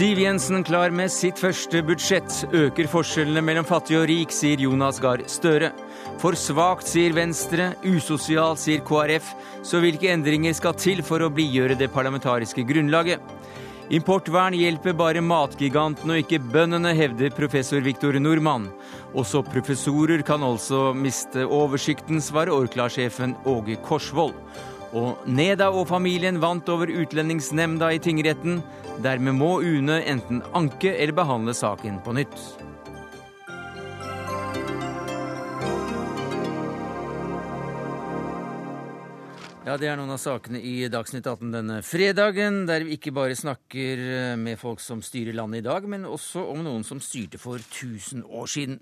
[0.00, 2.32] Siv Jensen klar med sitt første budsjett.
[2.56, 5.74] Øker forskjellene mellom fattig og rik, sier Jonas Gahr Støre.
[6.22, 7.66] For svakt, sier Venstre.
[7.84, 9.28] Usosialt, sier KrF.
[9.60, 13.20] Så hvilke endringer skal til for å blidgjøre det parlamentariske grunnlaget?
[13.92, 18.70] Importvern hjelper bare matgigantene og ikke bøndene, hevder professor Viktor Nordmann.
[19.12, 24.32] Også professorer kan altså miste oversikten, svarer Orkla-sjefen Åge Korsvold.
[24.96, 28.58] Og Neda og familien vant over Utlendingsnemnda i tingretten.
[29.04, 32.36] Dermed må UNE enten anke eller behandle saken på nytt.
[39.70, 43.36] Ja, Det er noen av sakene i Dagsnytt 18 denne fredagen, der vi ikke bare
[43.38, 47.38] snakker eh, med folk som styrer landet i dag, men også om noen som styrte
[47.38, 48.80] for 1000 år siden.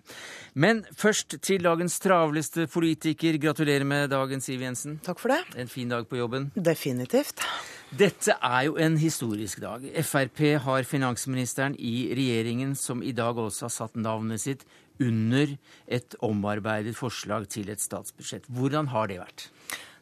[0.57, 3.37] Men først til dagens travleste politiker.
[3.37, 4.97] Gratulerer med dagen, Siv Jensen.
[5.05, 5.43] Takk for det.
[5.61, 6.47] En fin dag på jobben.
[6.57, 7.45] Definitivt.
[7.93, 9.85] Dette er jo en historisk dag.
[10.09, 14.65] Frp har finansministeren i regjeringen som i dag også har satt navnet sitt
[15.05, 15.53] under
[15.85, 18.49] et omarbeidet forslag til et statsbudsjett.
[18.49, 19.51] Hvordan har det vært?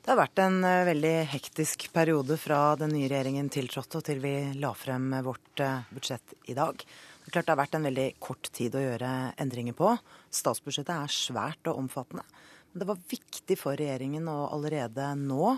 [0.07, 4.21] Det har vært en eh, veldig hektisk periode fra den nye regjeringen tiltrådte og til
[4.23, 6.79] vi la frem vårt eh, budsjett i dag.
[6.79, 9.09] Det er klart det har vært en veldig kort tid å gjøre
[9.43, 9.97] endringer på.
[10.31, 12.23] Statsbudsjettet er svært og omfattende.
[12.71, 15.57] Men det var viktig for regjeringen å allerede nå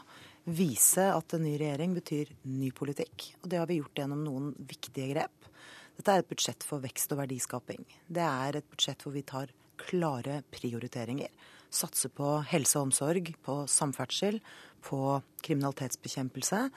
[0.49, 3.29] vise at en ny regjering betyr ny politikk.
[3.43, 5.53] Og det har vi gjort gjennom noen viktige grep.
[6.01, 7.85] Dette er et budsjett for vekst og verdiskaping.
[8.09, 9.53] Det er et budsjett hvor vi tar
[9.85, 11.37] klare prioriteringer
[11.71, 14.41] satse på helse og omsorg, på samferdsel,
[14.85, 16.69] på kriminalitetsbekjempelse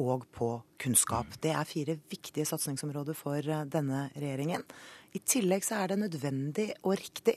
[0.00, 1.34] og på kunnskap.
[1.42, 4.64] Det er fire viktige satsingsområder for eh, denne regjeringen.
[5.12, 7.36] I tillegg så er det nødvendig og riktig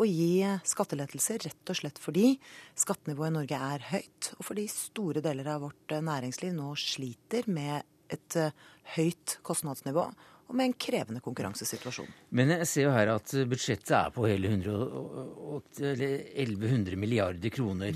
[0.00, 2.32] å gi skattelettelser rett og slett fordi
[2.78, 7.48] skattenivået i Norge er høyt, og fordi store deler av vårt eh, næringsliv nå sliter
[7.52, 8.54] med et eh,
[8.96, 10.08] høyt kostnadsnivå
[10.50, 12.08] og med en krevende konkurransesituasjon.
[12.34, 17.94] Men jeg ser jo her at budsjettet er på hele 1100 milliarder kroner.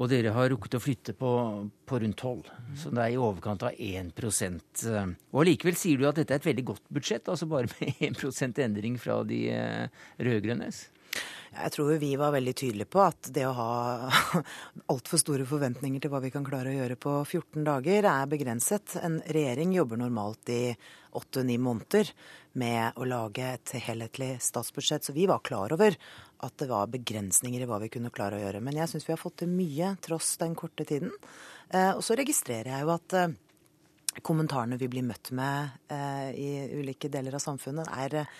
[0.00, 1.30] Og dere har rukket å flytte på,
[1.86, 2.42] på rundt 12,
[2.80, 6.48] så det er i overkant av 1% Og Allikevel sier du at dette er et
[6.48, 7.92] veldig godt budsjett, altså bare med
[8.24, 9.86] 1 endring fra de eh,
[10.16, 10.76] rød-grønnes?
[11.52, 13.72] Jeg tror vi var veldig tydelige på at det å ha
[14.92, 18.96] altfor store forventninger til hva vi kan klare å gjøre på 14 dager, er begrenset.
[19.04, 20.62] En regjering jobber normalt i
[21.12, 22.08] åtte-ni måneder
[22.56, 25.04] med å lage et helhetlig statsbudsjett.
[25.04, 25.96] Så vi var klar over
[26.42, 28.64] at det var begrensninger i hva vi kunne klare å gjøre.
[28.64, 31.12] Men jeg syns vi har fått til mye tross den korte tiden.
[31.68, 33.36] Eh, og så registrerer jeg jo at eh,
[34.20, 38.32] kommentarene vi blir møtt med eh, i ulike deler av samfunnet, er eh,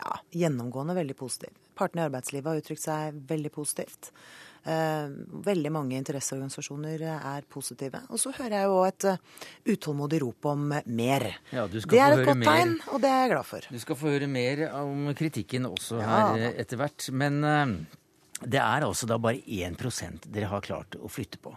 [0.00, 1.54] ja, gjennomgående veldig positive.
[1.78, 4.10] Partene i arbeidslivet har uttrykt seg veldig positivt.
[4.66, 5.12] Eh,
[5.46, 8.02] veldig mange interesseorganisasjoner er positive.
[8.10, 11.28] Og så hører jeg jo et uh, utålmodig rop om mer.
[11.54, 12.50] Ja, det er et godt mer.
[12.50, 13.70] tegn, og det er jeg glad for.
[13.70, 16.10] Du skal få høre mer om kritikken også ja.
[16.10, 17.08] her etter hvert.
[17.14, 17.64] Men uh,
[18.42, 21.54] det er altså da bare 1% dere har klart å flytte på.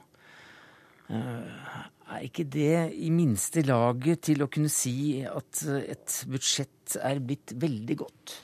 [1.10, 1.84] Uh,
[2.14, 7.56] er ikke det i minste laget til å kunne si at et budsjett er blitt
[7.60, 8.36] veldig godt?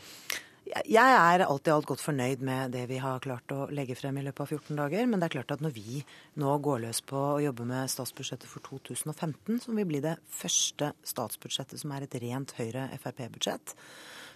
[0.69, 4.19] Jeg er alt i alt godt fornøyd med det vi har klart å legge frem
[4.21, 5.07] i løpet av 14 dager.
[5.09, 6.03] Men det er klart at når vi
[6.41, 10.91] nå går løs på å jobbe med statsbudsjettet for 2015, som vil bli det første
[11.09, 13.73] statsbudsjettet som er et rent Høyre-Frp-budsjett,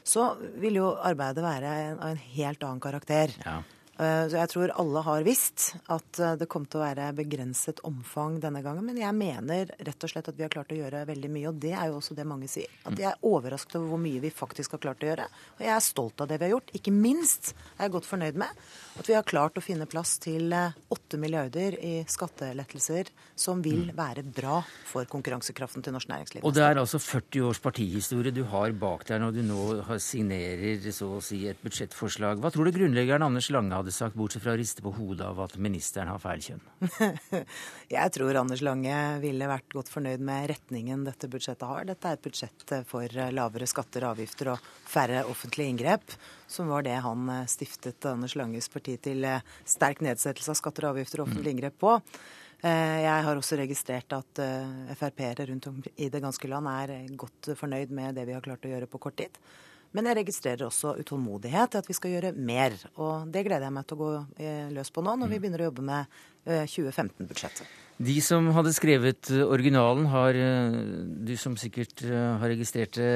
[0.04, 3.38] så vil jo arbeidet være av en helt annen karakter.
[3.46, 3.60] Ja.
[3.98, 7.84] Eh, så jeg tror alle har visst at eh, det kom til å være begrenset
[7.86, 8.86] omfang denne gangen.
[8.88, 11.52] Men jeg mener rett og slett at vi har klart å gjøre veldig mye.
[11.52, 12.72] Og det er jo også det mange sier.
[12.90, 15.30] At jeg er overrasket over hvor mye vi faktisk har klart å gjøre.
[15.60, 16.74] Og jeg er stolt av det vi har gjort.
[16.80, 18.66] Ikke minst er jeg godt fornøyd med
[19.00, 23.90] at vi har klart å finne plass til 8 eh, milliarder i skattelettelser som vil
[23.90, 23.94] mm.
[23.98, 24.60] være bra
[24.90, 26.46] for konkurransekraften til norsk næringsliv.
[26.46, 30.84] Og det er altså 40 års partihistorie du har bak deg når du nå signerer
[30.94, 32.42] så å si et budsjettforslag.
[32.44, 35.42] Hva tror du grunnleggeren Anders Lange hadde sagt, bortsett fra å riste på hodet av
[35.48, 36.64] at ministeren har feil kjønn?
[37.98, 41.90] jeg tror Anders Lange ville vært godt fornøyd med retningen dette budsjettet har.
[41.90, 46.16] Dette er et budsjett for lavere skatter og avgifter og færre offentlige inngrep,
[46.54, 49.26] som var det han stiftet Anders Langes parti til
[49.66, 51.98] sterk nedsettelse av skatter og avgifter og offentlige inngrep på.
[52.64, 56.94] Eh, jeg har også registrert at eh, Frp-ere rundt om i det ganske land er
[57.20, 59.40] godt fornøyd med det vi har klart å gjøre på kort tid.
[59.94, 62.76] Men jeg registrerer også utålmodighet til at vi skal gjøre mer.
[62.98, 64.12] Og det gleder jeg meg til å gå
[64.42, 65.44] eh, løs på nå, når vi mm.
[65.44, 67.68] begynner å jobbe med 2015-budsjettet.
[67.68, 70.40] Eh, De som hadde skrevet eh, originalen, har
[71.30, 73.14] du som sikkert har registrert det,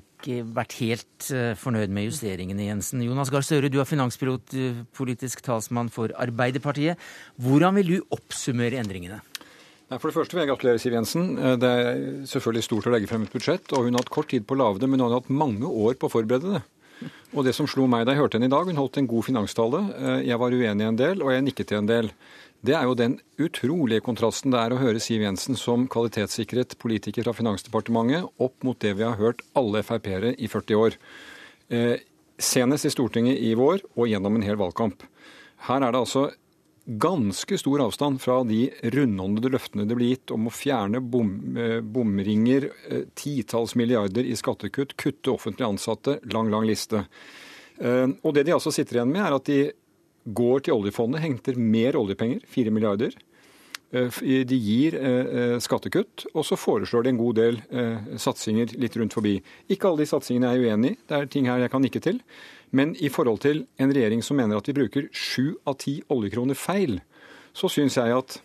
[0.00, 1.28] ikke vært helt
[1.60, 3.04] fornøyd med justeringene, Jensen.
[3.04, 6.96] Jonas Gahr Støre, du er finanspilotpolitisk talsmann for Arbeiderpartiet.
[7.36, 9.20] Hvordan vil du oppsummere endringene?
[9.86, 11.26] For det første vil jeg gratulere Siv Jensen.
[11.38, 14.32] Eh, det er selvfølgelig stort å legge frem et budsjett, og hun har hatt kort
[14.32, 16.62] tid på å lage det, men hun har hatt mange år på å forberede det.
[17.36, 19.26] Og det som slo meg da jeg hørte henne i dag, hun holdt en god
[19.28, 19.82] finanstale.
[19.94, 22.10] Eh, jeg var uenig i en del, og jeg nikket til en del.
[22.66, 27.26] Det er jo den utrolige kontrasten det er å høre Siv Jensen som kvalitetssikret politiker
[27.28, 30.96] fra Finansdepartementet opp mot det vi har hørt alle Frp-ere i 40 år.
[31.70, 32.00] Eh,
[32.42, 35.04] senest i Stortinget i vår og gjennom en hel valgkamp.
[35.68, 36.30] Her er det altså
[36.86, 41.80] ganske stor avstand fra de rundhåndede løftene det ble gitt om å fjerne bom, eh,
[41.80, 47.06] bomringer, eh, titalls milliarder i skattekutt, kutte offentlig ansatte, lang, lang liste.
[47.80, 49.72] Eh, og det de altså sitter igjen med, er at de
[50.32, 53.12] går til oljefondet, henter mer oljepenger, fire milliarder.
[53.92, 54.90] De gir
[55.62, 57.60] skattekutt, og så foreslår de en god del
[58.18, 59.36] satsinger litt rundt forbi.
[59.70, 62.02] Ikke alle de satsingene er jeg uenig i, det er ting her jeg kan nikke
[62.02, 62.18] til.
[62.70, 66.58] Men i forhold til en regjering som mener at vi bruker sju av ti oljekroner
[66.58, 66.98] feil,
[67.56, 68.40] så syns jeg at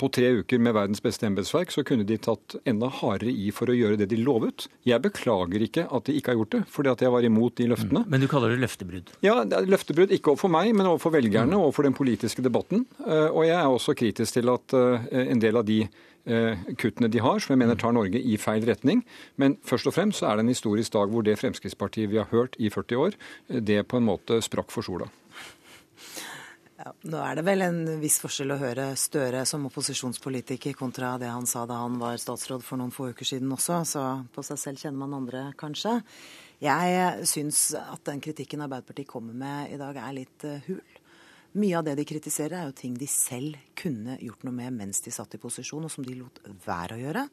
[0.00, 3.70] på tre uker med verdens beste embetsverk så kunne de tatt enda hardere i for
[3.70, 4.66] å gjøre det de lovet.
[4.88, 7.68] Jeg beklager ikke at de ikke har gjort det, fordi at jeg var imot de
[7.72, 8.02] løftene.
[8.04, 8.10] Mm.
[8.12, 9.14] Men du kaller det løftebrudd?
[9.26, 12.84] Ja, løftebrudd ikke overfor meg, men overfor velgerne og overfor den politiske debatten.
[13.06, 15.84] Eh, og jeg er også kritisk til at eh, en del av de
[16.26, 19.04] Eh, kuttene de har, som jeg mener tar Norge i feil retning.
[19.38, 22.26] Men først og fremst så er det en historisk dag hvor det Fremskrittspartiet vi har
[22.32, 23.14] hørt i 40 år,
[23.46, 25.06] det på en måte sprakk for sola.
[26.76, 31.30] Ja, nå er det vel en viss forskjell å høre Støre som opposisjonspolitiker kontra det
[31.32, 34.02] han sa da han var statsråd for noen få uker siden også, så
[34.34, 36.02] på seg selv kjenner man andre, kanskje.
[36.60, 41.00] Jeg syns at den kritikken Arbeiderpartiet kommer med i dag, er litt eh, hul.
[41.56, 45.00] Mye av det de kritiserer, er jo ting de selv kunne gjort noe med mens
[45.04, 47.26] de satt i posisjon, og som de lot være å gjøre.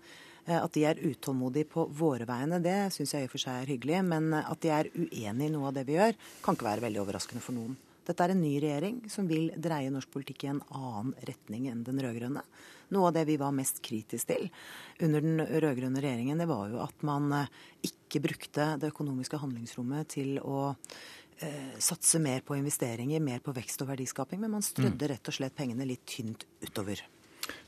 [0.48, 3.60] Eh, at de er utålmodige på våre vegne, det syns jeg i og for seg
[3.60, 4.04] er hyggelig.
[4.08, 7.04] Men at de er uenig i noe av det vi gjør, kan ikke være veldig
[7.04, 7.76] overraskende for noen.
[8.04, 11.86] Dette er en ny regjering som vil dreie norsk politikk i en annen retning enn
[11.88, 12.44] den rød-grønne.
[12.94, 14.50] Noe av det vi var mest kritisk til
[15.06, 17.58] under den rød-grønne regjeringen, det var jo at man eh,
[17.88, 23.86] ikke brukte det økonomiske handlingsrommet til å eh, satse mer på investeringer, mer på vekst
[23.86, 27.02] og verdiskaping, men man strødde rett og slett pengene litt tynt utover.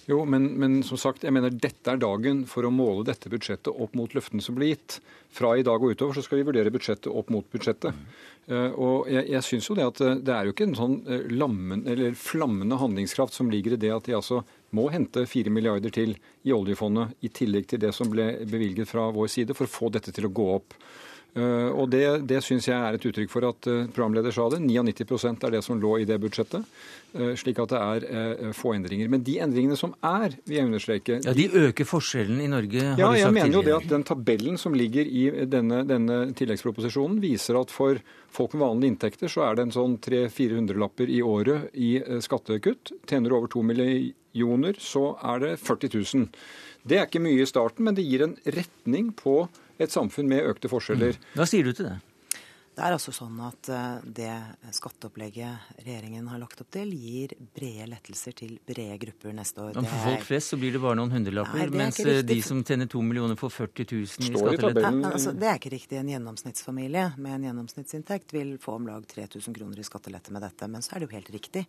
[0.06, 3.72] Jo, men, men, som sagt, jeg mener dette er dagen for å måle dette budsjettet
[3.74, 5.00] opp mot løftene som blir gitt.
[5.34, 7.98] Fra i dag og utover så skal vi vurdere budsjettet opp mot budsjettet.
[8.46, 11.00] Uh, og jeg, jeg synes jo Det at eh, det er jo ikke en sånn
[11.08, 11.82] uh, lammen,
[12.14, 14.44] flammende handlingskraft som ligger i det at de altså
[14.78, 16.14] må hente 4 milliarder til
[16.46, 19.90] i oljefondet, i tillegg til det som ble bevilget fra vår side, for å få
[19.96, 20.78] dette til å gå opp.
[21.36, 24.62] Eh, og Det, det syns jeg er et uttrykk for at eh, programleder sa det.
[24.64, 26.64] 99% er det som lå i det budsjettet.
[27.16, 29.10] Eh, slik at det er få endringer.
[29.12, 33.00] Men de endringene som er, vil jeg understreke Ja, De øker forskjellen i Norge, har
[33.00, 36.20] ja, du sagt jeg mener jo det at Den tabellen som ligger i denne, denne
[36.40, 38.00] tilleggsproposisjonen, viser at for
[38.36, 42.94] folk med vanlige inntekter så er det en sånn 300-400-lapper i året i skattekutt.
[43.08, 46.32] Tjener du over 2 millioner, så er det 40 000.
[46.86, 49.46] Det er ikke mye i starten, men det gir en retning på
[49.80, 51.18] et samfunn med økte forskjeller.
[51.18, 51.32] Mm.
[51.40, 51.98] Hva sier du til det?
[52.76, 54.32] Det er altså sånn at eh, det
[54.76, 59.78] skatteopplegget regjeringen har lagt opp til, gir brede lettelser til brede grupper neste år.
[59.80, 62.92] Men for folk flest så blir det bare noen hundrelapper, mens eh, de som tjener
[62.92, 64.92] to millioner får 40 000 i skattelette.
[65.08, 66.02] Altså, det er ikke riktig.
[66.02, 70.68] En gjennomsnittsfamilie med en gjennomsnittsinntekt vil få om lag 3000 kroner i skattelette med dette.
[70.76, 71.64] Men så er det jo helt riktig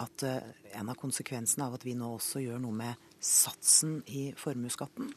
[0.00, 0.40] at uh,
[0.76, 5.08] en av konsekvensene av at vi nå også gjør noe med satsen i formuesskatten,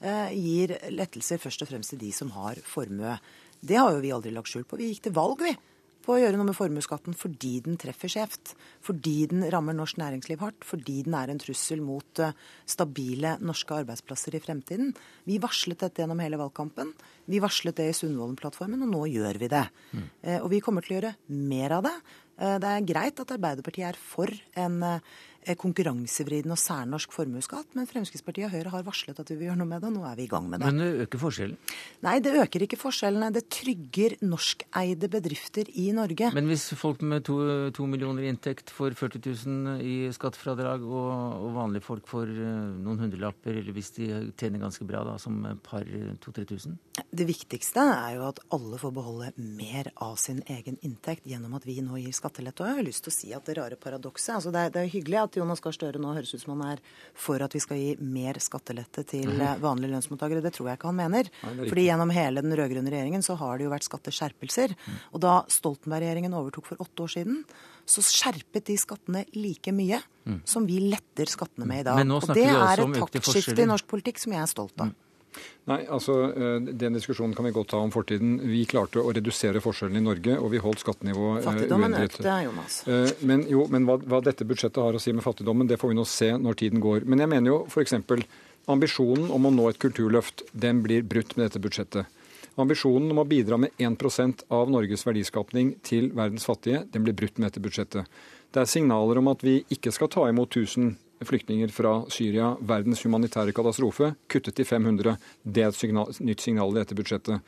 [0.00, 3.16] gir lettelser først og fremst til de som har formue.
[3.58, 4.78] Det har jo vi aldri lagt skjul på.
[4.78, 5.56] Vi gikk til valg, vi
[6.08, 8.54] på å gjøre noe med formuesskatten fordi den treffer skjevt.
[8.84, 10.64] Fordi den rammer norsk næringsliv hardt.
[10.64, 12.32] Fordi den er en trussel mot uh,
[12.64, 14.94] stabile norske arbeidsplasser i fremtiden.
[15.28, 16.94] Vi varslet dette gjennom hele valgkampen.
[17.28, 19.66] Vi varslet det i Sundvolden-plattformen, og nå gjør vi det.
[19.92, 20.08] Mm.
[20.24, 21.14] Uh, og vi kommer til å gjøre
[21.52, 21.98] mer av det.
[22.38, 24.30] Det er greit at Arbeiderpartiet er for
[24.62, 25.00] en Eh,
[25.56, 27.72] konkurransevridende og særnorsk formuesskatt.
[27.78, 30.04] Men Fremskrittspartiet og Høyre har varslet at vi vil gjøre noe med det, og nå
[30.08, 30.68] er vi i gang med det.
[30.68, 31.74] Men det øker forskjellen?
[32.04, 33.30] Nei, det øker ikke forskjellene.
[33.34, 36.32] Det trygger norskeide bedrifter i Norge.
[36.36, 37.38] Men hvis folk med to,
[37.76, 42.58] to millioner i inntekt får 40 000 i skattefradrag, og, og, vanlige folk får eh,
[42.84, 46.76] noen hundrelapper, eller hvis de tjener ganske bra, da, som par 2000-3000?
[47.08, 51.66] Det viktigste er jo at alle får beholde mer av sin egen inntekt gjennom at
[51.66, 52.64] vi nå gir skattelette.
[52.64, 54.82] Og jeg har lyst til å si at det rare paradokset altså det, er, det
[54.82, 56.82] er hyggelig at Jonas Gahr Støre nå høres ut som han er
[57.18, 59.62] for at vi skal gi mer skattelette til mm.
[59.64, 60.44] vanlige lønnsmottakere.
[60.44, 61.32] Det tror jeg ikke han mener.
[61.42, 64.76] Fordi gjennom hele den rød-grønne regjeringen så har det jo vært skatteskjerpelser.
[64.76, 65.00] Mm.
[65.16, 67.42] Og da Stoltenberg-regjeringen overtok for åtte år siden,
[67.88, 70.40] så skjerpet de skattene like mye mm.
[70.48, 72.02] som vi letter skattene med i dag.
[72.04, 74.92] og det er et taktskifte i norsk politikk som jeg er stolt av.
[75.68, 78.38] Nei, altså eh, Den diskusjonen kan vi godt ta om fortiden.
[78.48, 81.48] Vi klarte å redusere forskjellene i Norge, og vi holdt skattenivået uendret.
[81.48, 82.78] Fattigdommen økte, Jonas.
[83.28, 85.98] Men, jo, men hva, hva, dette budsjettet har å si med fattigdommen, det får vi
[85.98, 87.04] nå se når tiden går.
[87.08, 87.98] Men jeg mener jo f.eks.
[88.68, 92.14] ambisjonen om å nå et kulturløft, den blir brutt med dette budsjettet.
[92.58, 97.38] Ambisjonen om å bidra med 1% av Norges verdiskapning til verdens fattige, den blir brutt
[97.38, 98.08] med dette budsjettet.
[98.50, 103.02] Det er signaler om at vi ikke skal ta imot 1000 flyktninger fra Syria, verdens
[103.06, 105.16] humanitære katastrofe, kuttet til 500.
[105.42, 107.42] Det er et signal, nytt signal i dette budsjettet.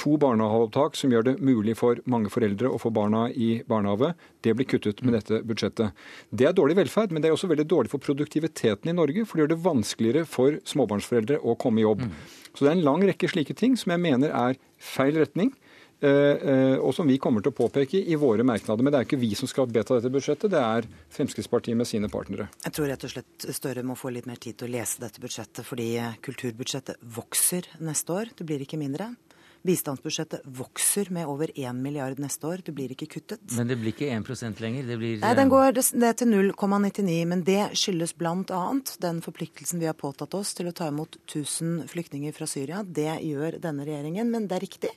[0.00, 4.14] To barnehageopptak som gjør det mulig for mange foreldre å få barna i barnehage.
[4.40, 5.96] Det blir kuttet med dette budsjettet.
[6.30, 9.26] Det er dårlig velferd, men det er også veldig dårlig for produktiviteten i Norge.
[9.26, 12.06] For det gjør det vanskeligere for småbarnsforeldre å komme i jobb.
[12.06, 12.14] Mm.
[12.54, 15.52] Så det er en lang rekke slike ting som jeg mener er feil retning.
[16.00, 18.84] Eh, eh, og som vi kommer til å påpeke i våre merknader.
[18.84, 22.08] Men det er ikke vi som skal vedta dette budsjettet, det er Fremskrittspartiet med sine
[22.12, 22.48] partnere.
[22.64, 25.20] Jeg tror rett og slett Støre må få litt mer tid til å lese dette
[25.20, 25.92] budsjettet, fordi
[26.24, 28.32] kulturbudsjettet vokser neste år.
[28.38, 29.12] Det blir ikke mindre.
[29.60, 32.62] Bistandsbudsjettet vokser med over 1 milliard neste år.
[32.64, 33.42] Det blir ikke kuttet.
[33.58, 34.86] Men det blir ikke 1% lenger?
[34.88, 37.16] Det blir Nei, den går ned til 0,99.
[37.28, 38.62] Men det skyldes bl.a.
[39.04, 42.80] den forpliktelsen vi har påtatt oss til å ta imot 1000 flyktninger fra Syria.
[42.80, 44.32] Det gjør denne regjeringen.
[44.32, 44.94] Men det er riktig.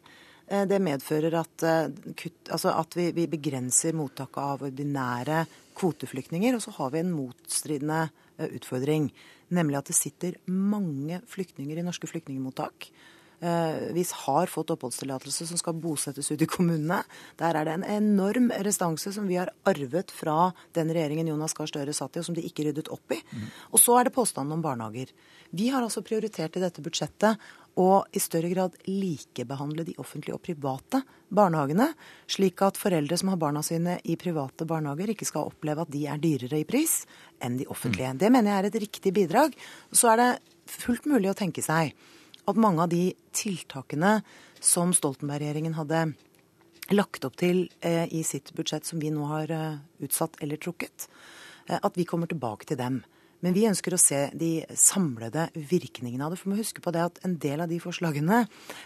[0.54, 5.46] Eh, det medfører at, eh, kutt, altså at vi, vi, begrenser mottaket av ordinære
[5.80, 6.58] kvoteflyktninger.
[6.58, 8.04] Og så har vi en motstridende
[8.38, 9.10] eh, utfordring,
[9.54, 12.92] nemlig at det sitter mange flyktninger i norske flyktningmottak.
[13.44, 17.02] Vi har fått oppholdstillatelse som skal bosettes ut i kommunene.
[17.36, 21.68] Der er det en enorm restanse som vi har arvet fra den regjeringen Jonas Gahr
[21.68, 23.18] Støre satt i, og som de ikke ryddet opp i.
[23.20, 23.50] Mm.
[23.76, 25.12] Og så er det påstanden om barnehager.
[25.52, 27.44] Vi har altså prioritert i dette budsjettet
[27.80, 31.02] og i større grad likebehandle de offentlige og private
[31.34, 31.88] barnehagene,
[32.30, 36.06] slik at foreldre som har barna sine i private barnehager, ikke skal oppleve at de
[36.10, 37.02] er dyrere i pris
[37.42, 38.14] enn de offentlige.
[38.14, 38.20] Mm.
[38.22, 39.56] Det mener jeg er et riktig bidrag.
[39.92, 40.30] Så er det
[40.70, 41.96] fullt mulig å tenke seg
[42.44, 44.20] at mange av de tiltakene
[44.64, 46.06] som Stoltenberg-regjeringen hadde
[46.92, 51.08] lagt opp til eh, i sitt budsjett, som vi nå har eh, utsatt eller trukket,
[51.70, 53.02] eh, at vi kommer tilbake til dem.
[53.44, 56.40] Men vi ønsker å se de samlede virkningene av det.
[56.40, 58.44] For vi må huske på det at en del av de forslagene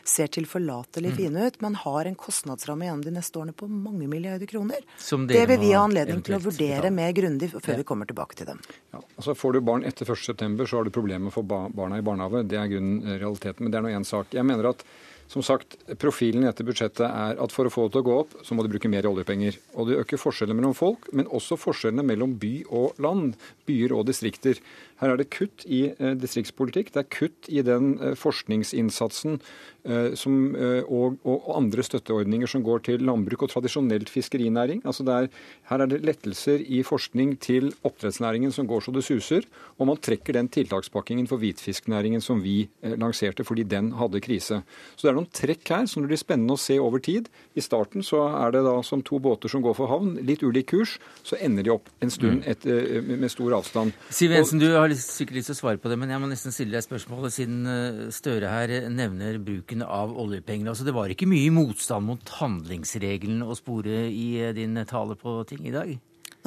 [0.07, 1.17] ser tilforlatelig mm.
[1.19, 4.81] fine ut, men har en kostnadsramme gjennom de neste årene på mange milliarder kroner.
[5.29, 7.81] Det vil vi ha anledning til å vurdere mer grundig før ja.
[7.83, 8.63] vi kommer tilbake til dem.
[8.95, 11.99] Ja, altså Får du barn etter 1.9, så har du problemer med å få barna
[11.99, 12.47] i barnehage.
[12.49, 13.67] Det er grunnen realiteten.
[13.67, 14.33] Men det er nå én sak.
[14.33, 14.83] Jeg mener at
[15.27, 18.17] som sagt, Profilen i dette budsjettet er at for å få det til å gå
[18.23, 19.59] opp, så må du bruke mer oljepenger.
[19.75, 23.35] Og det øker forskjellene mellom folk, men også forskjellene mellom by og land.
[23.67, 24.61] Byer og distrikter.
[24.97, 26.91] Her er det kutt i eh, distriktspolitikk.
[26.93, 29.37] Det er kutt i den eh, forskningsinnsatsen
[29.85, 34.81] eh, som, og, og, andre støtteordninger som går til landbruk og tradisjonelt fiskerinæring.
[34.89, 35.29] Altså er,
[35.69, 39.45] her er det lettelser i forskning til oppdrettsnæringen som går så det suser.
[39.77, 42.63] Og man trekker den tiltakspakkingen for hvitfisknæringen som vi
[42.97, 44.63] lanserte fordi den hadde krise.
[44.95, 47.29] Så det er noen trekk her som det blir spennende å se over tid.
[47.57, 50.71] I starten så er det da som to båter som går for havn, litt ulik
[50.73, 50.97] kurs.
[51.27, 52.49] Så ender de opp en stund mm.
[52.49, 52.67] et,
[53.13, 53.95] med stor avstand.
[54.13, 56.29] Siv Jensen, du har har sikkert lyst til å svare på det, men jeg må
[56.31, 60.71] nesten stille deg spørsmålet, siden eh, Støre her nevner bruken av oljepenger.
[60.71, 65.39] Altså, det var ikke mye motstand mot handlingsregelen å spore i eh, din tale på
[65.49, 65.95] ting i dag?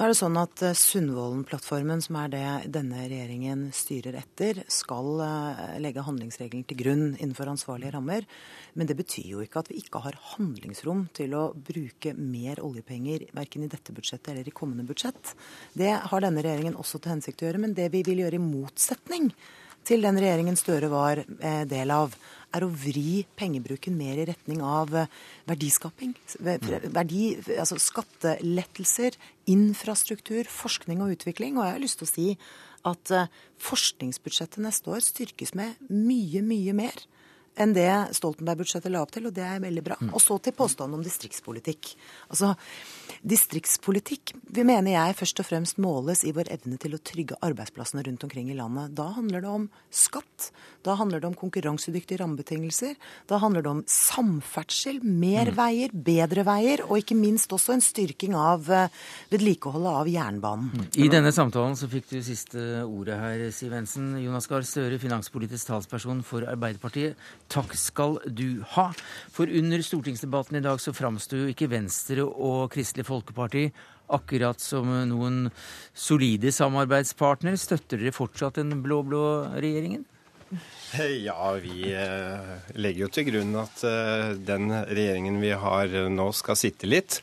[0.00, 5.20] Nå er det sånn at eh, Sundvolden-plattformen, som er det denne regjeringen styrer etter, skal
[5.76, 8.24] legge handlingsregelen til grunn innenfor ansvarlige rammer.
[8.80, 13.26] Men det betyr jo ikke at vi ikke har handlingsrom til å bruke mer oljepenger
[13.36, 15.34] verken i dette budsjettet eller i kommende budsjett.
[15.76, 17.66] Det har denne regjeringen også til hensikt å gjøre.
[17.66, 19.28] Men det vi vil gjøre i motsetning
[19.84, 22.16] til den regjeringen Støre var eh, del av,
[22.56, 25.10] er å vri pengebruken mer i retning av eh,
[25.48, 26.14] verdiskaping.
[26.40, 27.22] Verdi,
[27.56, 29.18] altså skattelettelser,
[29.50, 31.58] infrastruktur, forskning og utvikling.
[31.58, 32.28] Og jeg har lyst til å si
[32.90, 33.30] at eh,
[33.62, 37.06] forskningsbudsjettet neste år styrkes med mye, mye mer
[37.60, 39.98] enn det Stoltenberg-budsjettet la opp til, og det er veldig bra.
[40.00, 40.14] Mm.
[40.14, 41.94] Og så til påstanden om distriktspolitikk.
[42.30, 42.54] Altså,
[43.20, 48.04] Distriktspolitikk vi mener jeg først og fremst måles i vår evne til å trygge arbeidsplassene
[48.06, 48.94] rundt omkring i landet.
[48.96, 50.48] Da handler det om skatt.
[50.86, 52.94] Da handler det om konkurransedyktige rammebetingelser.
[53.28, 55.58] Da handler det om samferdsel, mer mm.
[55.58, 58.88] veier, bedre veier, og ikke minst også en styrking av eh,
[59.32, 60.72] vedlikeholdet av jernbanen.
[60.72, 60.88] Mm.
[61.04, 64.14] I denne samtalen så fikk du siste ordet her, Siv Jensen.
[64.24, 67.20] Jonas Gahr Støre, finanspolitisk talsperson for Arbeiderpartiet.
[67.50, 68.90] Takk skal du ha.
[69.34, 73.66] For under stortingsdebatten i dag så framsto jo ikke Venstre og Kristelig Folkeparti
[74.10, 75.48] akkurat som noen
[75.94, 77.58] solide samarbeidspartnere.
[77.58, 79.24] Støtter dere fortsatt den blå-blå
[79.56, 80.06] regjeringen?
[80.98, 86.58] Ja, vi eh, legger jo til grunn at eh, den regjeringen vi har nå, skal
[86.58, 87.20] sitte litt.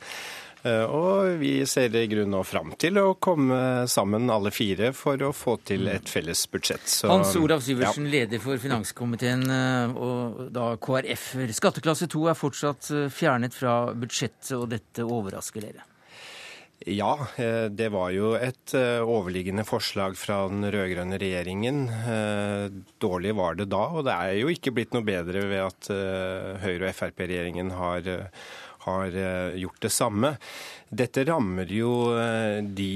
[0.94, 5.34] Og vi ser i grunnen nå fram til å komme sammen alle fire for å
[5.36, 6.86] få til et felles budsjett.
[6.88, 8.20] Så, Hans Olav Syversen, ja.
[8.20, 11.30] leder for finanskomiteen og da KrF.
[11.58, 15.86] Skatteklasse 2 er fortsatt fjernet fra budsjettet, og dette overrasker dere?
[16.86, 21.88] Ja, eh, det var jo et eh, overliggende forslag fra den rød-grønne regjeringen.
[21.90, 22.68] Eh,
[23.02, 25.90] dårlig var det da, og det er jo ikke blitt noe bedre ved at
[26.62, 28.12] Høyre- og Frp-regjeringen har,
[28.88, 29.20] har
[29.60, 30.34] gjort det samme.
[30.88, 31.92] Dette rammer jo
[32.64, 32.92] de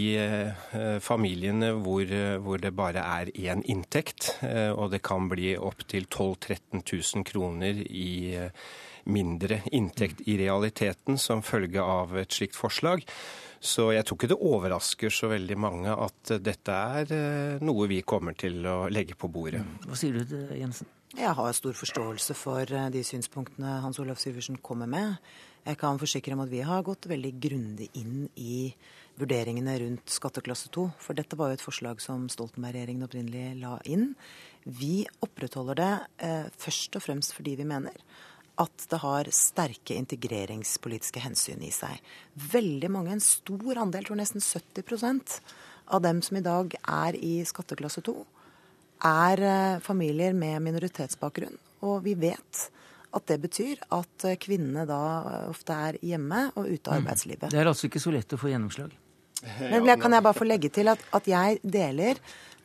[1.04, 2.08] familiene hvor,
[2.40, 4.32] hvor det bare er én inntekt,
[4.72, 8.40] og det kan bli opptil 12 000-13 000 kroner i
[9.04, 13.06] mindre inntekt i realiteten som følge av et slikt forslag.
[13.62, 18.00] Så jeg tror ikke det overrasker så veldig mange at dette er eh, noe vi
[18.02, 19.62] kommer til å legge på bordet.
[19.62, 19.86] Mm.
[19.86, 20.90] Hva sier du til Jensen?
[21.12, 25.14] Jeg har stor forståelse for eh, de synspunktene Hans Olav Syversen kommer med.
[25.62, 28.72] Jeg kan forsikre om at vi har gått veldig grundig inn i
[29.22, 30.88] vurderingene rundt skatteklasse 2.
[30.98, 34.16] For dette var jo et forslag som Stoltenberg-regjeringen opprinnelig la inn.
[34.66, 35.92] Vi opprettholder det
[36.26, 38.02] eh, først og fremst fordi vi mener
[38.62, 42.02] at det har sterke integreringspolitiske hensyn i seg.
[42.52, 45.40] Veldig mange, en stor andel, tror nesten 70%
[45.94, 48.18] av dem som i dag er i skatteklasse 2,
[49.08, 51.58] er eh, familier med minoritetsbakgrunn.
[51.86, 52.68] Og vi vet
[53.12, 57.02] at det betyr at eh, kvinnene da eh, ofte er hjemme og ute av mm.
[57.02, 57.50] arbeidslivet.
[57.52, 58.94] Det er altså ikke så lett å få gjennomslag?
[59.42, 62.20] Men kan jeg bare få legge til at, at jeg deler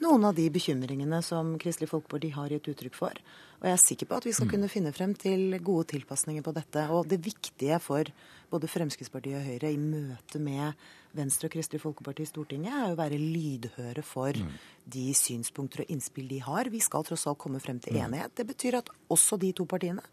[0.04, 3.16] noen av de bekymringene som Kristelig Folkeparti har gitt uttrykk for.
[3.56, 4.52] Og jeg er sikker på at vi skal mm.
[4.52, 6.84] kunne finne frem til gode tilpasninger på dette.
[6.92, 8.08] Og det viktige for
[8.52, 10.76] både Fremskrittspartiet og Høyre i møte med
[11.16, 14.52] Venstre og Kristelig Folkeparti i Stortinget er å være lydhøre for mm.
[14.92, 16.68] de synspunkter og innspill de har.
[16.68, 18.36] Vi skal tross alt komme frem til enighet.
[18.36, 20.04] Det betyr at også de to partiene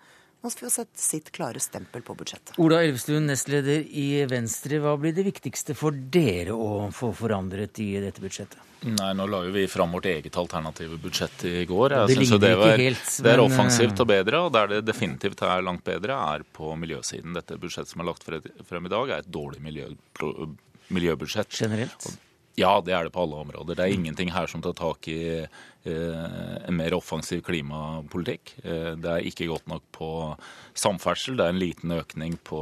[0.43, 2.57] nå skal vi ha sett sitt klare stempel på budsjettet.
[2.59, 4.81] Ola Elvestuen, nestleder i Venstre.
[4.83, 8.59] Hva blir det viktigste for dere å få forandret i dette budsjettet?
[8.83, 11.95] Nei, Nå la jo vi fram vårt eget alternative budsjett i går.
[11.95, 15.63] Jeg det, det, var, helt, det er offensivt og bedre, og der det definitivt er
[15.63, 17.31] langt bedre, er på miljøsiden.
[17.39, 19.87] Dette budsjettet som er lagt frem i dag, er et dårlig miljø,
[20.91, 21.55] miljøbudsjett.
[21.55, 22.11] Generelt?
[22.59, 23.75] Ja, det er det på alle områder.
[23.75, 25.45] Det er ingenting her som tar tak i
[25.85, 28.53] Eh, en mer offensiv klimapolitikk.
[28.63, 30.09] Eh, det er ikke godt nok på
[30.79, 31.35] samferdsel.
[31.35, 32.61] Det er en liten økning på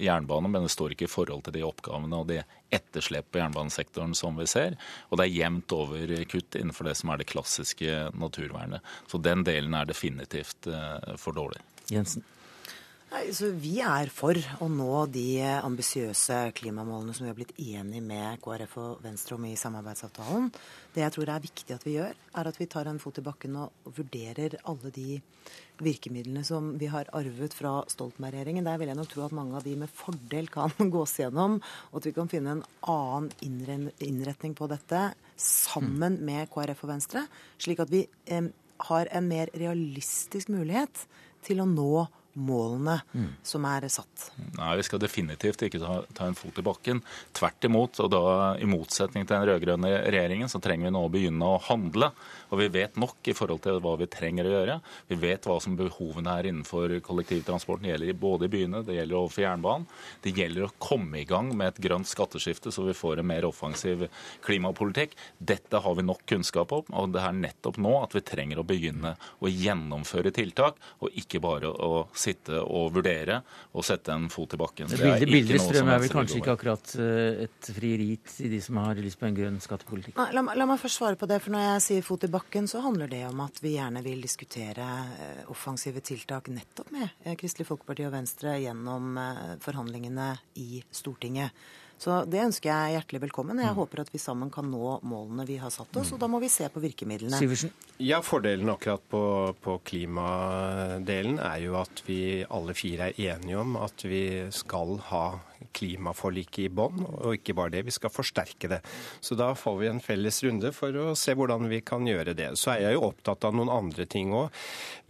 [0.00, 2.40] jernbane, men det står ikke i forhold til de oppgavene og det
[2.72, 4.78] etterslep på jernbanesektoren som vi ser.
[5.10, 8.80] Og det er jevnt over kutt innenfor det som er det klassiske naturvernet.
[9.12, 11.60] Så den delen er definitivt eh, for dårlig.
[11.92, 12.24] Jensen.
[13.14, 18.02] Nei, så Vi er for å nå de ambisiøse klimamålene som vi har blitt enige
[18.02, 20.48] med KrF og Venstre om i samarbeidsavtalen.
[20.90, 23.22] Det jeg tror er viktig at vi gjør, er at vi tar en fot i
[23.22, 25.20] bakken og vurderer alle de
[25.78, 28.66] virkemidlene som vi har arvet fra Stoltenberg-regjeringen.
[28.66, 31.60] Der vil jeg nok tro at mange av de med fordel kan gås gjennom,
[31.92, 33.30] og at vi kan finne en annen
[34.10, 35.04] innretning på dette
[35.38, 37.24] sammen med KrF og Venstre,
[37.62, 38.50] slik at vi eh,
[38.90, 41.06] har en mer realistisk mulighet
[41.46, 42.20] til å nå målene
[43.14, 43.28] mm.
[43.42, 44.28] som er satt?
[44.58, 47.02] Nei, Vi skal definitivt ikke ta, ta, en fot i bakken.
[47.32, 48.00] Tvert imot.
[48.00, 48.22] og da
[48.58, 52.10] I motsetning til den rød-grønne regjeringen så trenger vi nå å begynne å handle.
[52.50, 54.78] Og vi vet nok i forhold til hva vi trenger å gjøre.
[55.10, 57.86] Vi vet hva som behovene er innenfor kollektivtransporten.
[57.86, 59.88] Det gjelder både i byene, det gjelder overfor jernbanen.
[60.24, 63.48] Det gjelder å komme i gang med et grønt skatteskifte, så vi får en mer
[63.48, 64.06] offensiv
[64.46, 65.16] klimapolitikk.
[65.38, 68.66] Dette har vi nok kunnskap om, og det er nettopp nå at vi trenger å
[68.66, 73.40] begynne å gjennomføre tiltak, og ikke bare å sitte og vurdere
[73.74, 74.90] og sette en fot i bakken.
[74.90, 78.80] Det bildet, bildet strøm er vel kanskje ikke akkurat eh, et frieri til de som
[78.82, 80.16] har lyst på en grønn skattepolitikk?
[80.18, 81.40] Nei, la, la, meg først svare på det.
[81.44, 84.24] for Når jeg sier fot i bakken, så handler det om at vi gjerne vil
[84.24, 89.16] diskutere eh, offensive tiltak nettopp med eh, Kristelig Folkeparti og Venstre gjennom
[89.64, 91.52] forhandlingene i Stortinget.
[91.98, 93.60] Så det ønsker jeg hjertelig velkommen.
[93.62, 93.78] Jeg mm.
[93.78, 96.50] håper at vi sammen kan nå målene vi har satt oss, og da må vi
[96.52, 97.38] se på virkemidlene.
[97.38, 97.72] Siversen?
[98.02, 99.22] Ja, Fordelen akkurat på,
[99.62, 105.26] på, klimadelen er jo at vi alle fire er enige om at vi skal ha
[105.74, 108.80] klimaforliket i bånn, og ikke bare det, vi skal forsterke det.
[109.24, 112.50] Så da får vi en felles runde for å se hvordan vi kan gjøre det.
[112.60, 114.50] Så er jeg jo opptatt av noen andre ting òg.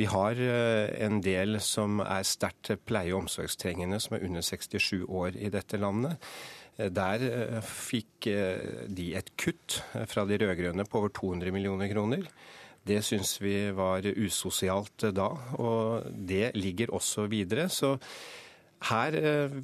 [0.01, 5.09] Vi har eh, en del som er sterkt pleie- og omsorgstrengende, som er under 67
[5.09, 6.20] år i dette landet.
[6.76, 11.90] Eh, der eh, fikk eh, de et kutt fra de rød-grønne på over 200 millioner
[11.92, 12.26] kroner.
[12.84, 17.70] Det syns vi var usosialt da, og det ligger også videre.
[17.72, 17.94] Så
[18.90, 19.16] her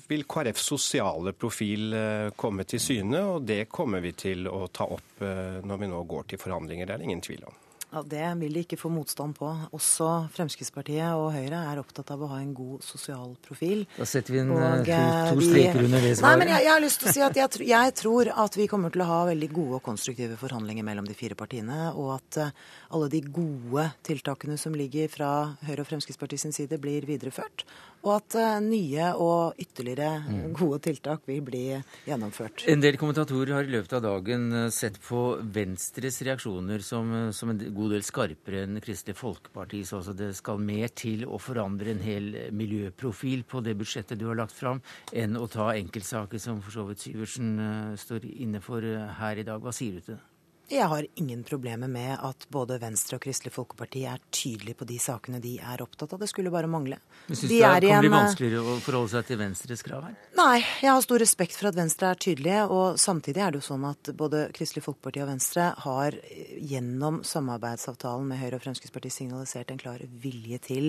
[0.09, 1.93] vil KrFs sosiale profil
[2.41, 6.31] komme til syne, og det kommer vi til å ta opp når vi nå går
[6.33, 6.89] til forhandlinger.
[6.89, 7.59] Det er det ingen tvil om.
[7.93, 9.49] Ja, Det vil de ikke få motstand på.
[9.75, 13.83] Også Fremskrittspartiet og Høyre er opptatt av å ha en god sosial profil.
[13.97, 16.63] Da setter vi en, Og, to, eh, to vi- streker under det Nei, men jeg,
[16.63, 19.09] jeg har lyst til å si at jeg, jeg tror at vi kommer til å
[19.11, 22.51] ha veldig gode og konstruktive forhandlinger mellom de fire partiene, og at eh,
[22.93, 27.65] alle de gode tiltakene som ligger fra Høyre og Fremskrittspartiet sin side, blir videreført.
[28.01, 30.53] Og at eh, nye og ytterligere Mm.
[30.57, 31.63] gode tiltak vil bli
[32.07, 32.65] gjennomført.
[32.69, 37.31] En del kommentatorer har i løpet av dagen eh, sett på Venstres reaksjoner som, eh,
[37.37, 39.93] som en god del skarpere enn Kristelig Folkepartis.
[39.93, 44.39] Altså det skal mer til å forandre en hel miljøprofil på det budsjettet du har
[44.41, 44.81] lagt fram,
[45.13, 49.61] enn å ta enkeltsaker som for så vidt Syversen står inne for her i dag.
[49.61, 50.30] Hva sier du til det?
[50.71, 55.01] Jeg har ingen problemer med at både Venstre og Kristelig Folkeparti er tydelige på de
[55.03, 56.21] sakene de er opptatt av.
[56.23, 57.01] Det skulle bare mangle.
[57.27, 59.83] Men Syns De du det er kan en, bli vanskeligere å forholde seg til Venstres
[59.83, 60.15] krav her?
[60.39, 62.69] Nei, jeg har stor respekt for at Venstre er tydelige.
[62.71, 67.19] Og samtidig er det jo sånn at både Kristelig Folkeparti og Venstre har eh, gjennom
[67.27, 70.89] samarbeidsavtalen med Høyre og Fremskrittspartiet signalisert en klar vilje til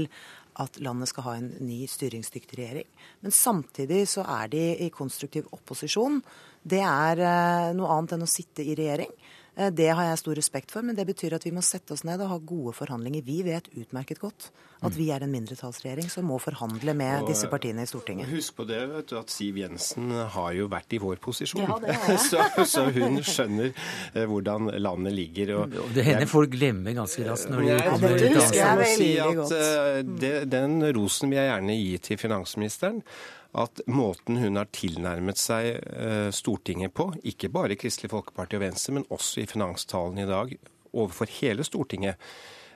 [0.62, 2.90] at landet skal ha en ny styringsdyktig regjering.
[3.26, 6.22] Men samtidig så er de i konstruktiv opposisjon.
[6.62, 9.10] Det er eh, noe annet enn å sitte i regjering.
[9.58, 12.04] Eh, Det har jeg stor respekt for, men det betyr at vi må sette oss
[12.08, 13.24] ned og ha gode forhandlinger.
[13.26, 17.84] Vi vet utmerket godt at vi er en mindretallsregjering som må forhandle med disse partiene
[17.86, 18.32] i Stortinget.
[18.32, 21.62] Husk på det vet du, at Siv Jensen har jo vært i vår posisjon.
[21.68, 22.18] Ja, det jeg.
[22.32, 23.70] så, så hun skjønner
[24.16, 25.54] eh, hvordan landet ligger.
[25.60, 28.62] Og Og Det hender folk glemmer ganske raskt når de Jeg kommer ut av husker
[28.62, 33.04] jeg må si at eh, det, Den rosen vil jeg gjerne gi til finansministeren.
[33.52, 38.96] At måten hun har tilnærmet seg eh, Stortinget på, ikke bare Kristelig Folkeparti og Venstre,
[38.96, 40.56] men også i finanstalen i dag
[40.92, 42.20] overfor hele Stortinget,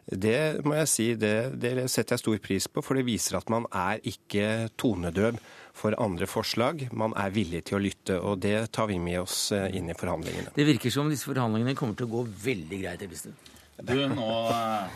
[0.05, 2.83] det må jeg si, det, det setter jeg stor pris på.
[2.85, 5.39] For det viser at man er ikke tonedøv
[5.75, 6.85] for andre forslag.
[6.93, 9.97] Man er villig til å lytte, og det tar vi med oss eh, inn i
[9.97, 10.53] forhandlingene.
[10.55, 13.01] Det virker som disse forhandlingene kommer til å gå veldig greit.
[13.07, 13.54] Elvestuen.
[13.75, 14.27] Du, nå,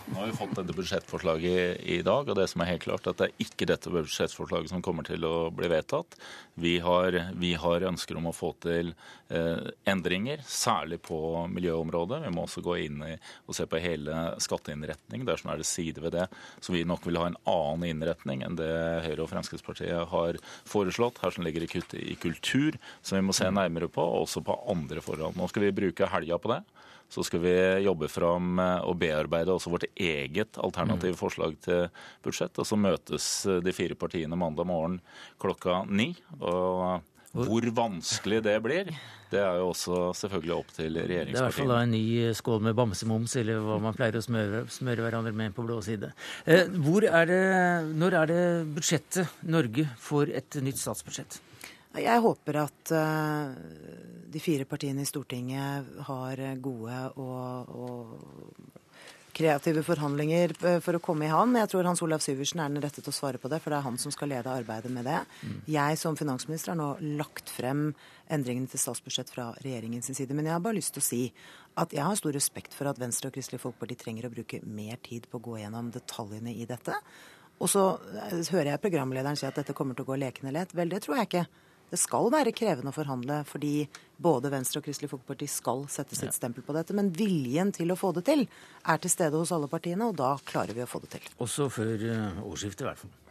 [0.07, 3.09] nå har vi fått dette budsjettforslaget i, i dag, og det som er helt klart,
[3.11, 6.15] at det er ikke dette budsjettforslaget som kommer til å bli vedtatt.
[6.55, 8.93] Vi har, vi har ønsker om å få til
[9.27, 11.19] eh, endringer, særlig på
[11.51, 12.21] miljøområdet.
[12.23, 13.17] Vi må også gå inn i,
[13.51, 15.27] og se på hele skatteinnretning.
[15.27, 16.29] Dersom er det sider ved det
[16.63, 18.71] så vi nok vil ha en annen innretning enn det
[19.09, 21.19] Høyre og Fremskrittspartiet har foreslått.
[21.19, 24.43] Her som ligger det kutt i kultur, som vi må se nærmere på, og også
[24.47, 25.35] på andre forhold.
[25.35, 26.63] Nå skal vi bruke helga på det.
[27.09, 27.53] Så skal vi
[27.85, 31.87] jobbe fram eh, og bearbeide også vårt eget alternative forslag til
[32.25, 32.57] budsjett.
[32.61, 34.99] Og så møtes eh, de fire partiene mandag morgen
[35.41, 36.11] klokka ni.
[36.39, 37.01] Og
[37.33, 38.87] hvor vanskelig det blir,
[39.29, 42.31] det er jo også selvfølgelig opp til Det er i hvert fall da en ny
[42.33, 46.09] skål med bamsemums, eller hva man pleier å smøre, smøre hverandre med på blå side.
[46.49, 47.43] Eh, hvor er det,
[48.01, 48.41] når er det
[48.77, 51.37] budsjettet Norge får et nytt statsbudsjett?
[51.97, 53.53] Jeg håper at eh,
[54.29, 58.79] de fire partiene i Stortinget har gode og, og
[59.39, 61.57] kreative forhandlinger eh, for å komme i havn.
[61.61, 63.79] Jeg tror Hans Olav Syversen er den rette til å svare på det, for det
[63.79, 65.21] er han som skal lede arbeidet med det.
[65.71, 67.89] Jeg som finansminister har nå lagt frem
[68.29, 70.35] endringene til statsbudsjett fra regjeringens side.
[70.37, 71.21] Men jeg har bare lyst til å si
[71.79, 74.99] at jeg har stor respekt for at Venstre og Kristelig Folkeparti trenger å bruke mer
[75.05, 76.97] tid på å gå gjennom detaljene i dette.
[77.59, 77.85] Og så
[78.27, 80.75] eh, hører jeg programlederen si at dette kommer til å gå lekende lett.
[80.75, 81.47] Vel, det tror jeg ikke.
[81.89, 83.87] Det skal være krevende å forhandle, fordi
[84.21, 86.93] både Venstre og Kristelig Folkeparti skal sette sitt stempel på dette.
[86.93, 88.43] Men viljen til å få det til
[88.85, 91.31] er til stede hos alle partiene, og da klarer vi å få det til.
[91.41, 93.15] Også før eh, årsskiftet, i hvert fall.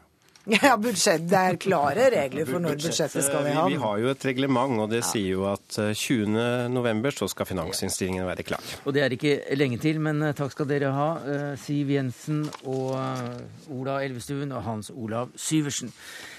[0.49, 3.68] Ja, budsjett, Det er klare regler for når budsjettet skal i havn.
[3.75, 7.11] vi har jo et reglement, og det sier jo at eh, 20.11.
[7.18, 8.64] så skal finansinnstillingen være klar.
[8.88, 11.09] Og det er ikke lenge til, men eh, takk skal dere ha.
[11.35, 15.92] eh, Siv Jensen og eh, Ola Elvestuen og Hans Olav Syversen.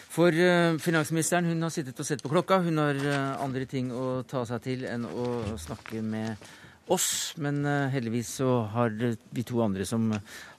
[0.09, 2.63] For eh, finansministeren hun har sittet og sett på klokka.
[2.65, 6.49] Hun har eh, andre ting å ta seg til enn å snakke med
[6.89, 7.35] oss.
[7.37, 10.09] Men eh, heldigvis så har vi to andre som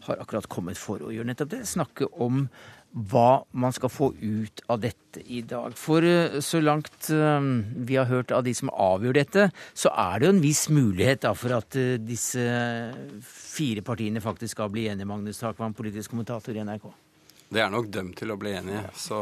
[0.06, 1.64] har akkurat kommet for å gjøre nettopp det.
[1.66, 2.46] Snakke om
[3.10, 5.74] hva man skal få ut av dette i dag.
[5.78, 6.02] For
[6.42, 9.44] så langt vi har hørt av de som avgjør dette,
[9.78, 12.48] så er det jo en viss mulighet for at disse
[13.30, 16.90] fire partiene faktisk skal bli enige, Magnus Takvam, politisk kommentator i NRK.
[17.50, 18.84] Det er nok dømt til å bli enige.
[18.94, 19.18] Så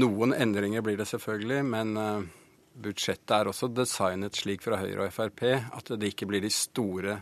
[0.00, 2.30] noen endringer blir det selvfølgelig, men eh,
[2.80, 7.18] budsjettet er også designet slik fra Høyre og Frp at det ikke blir de store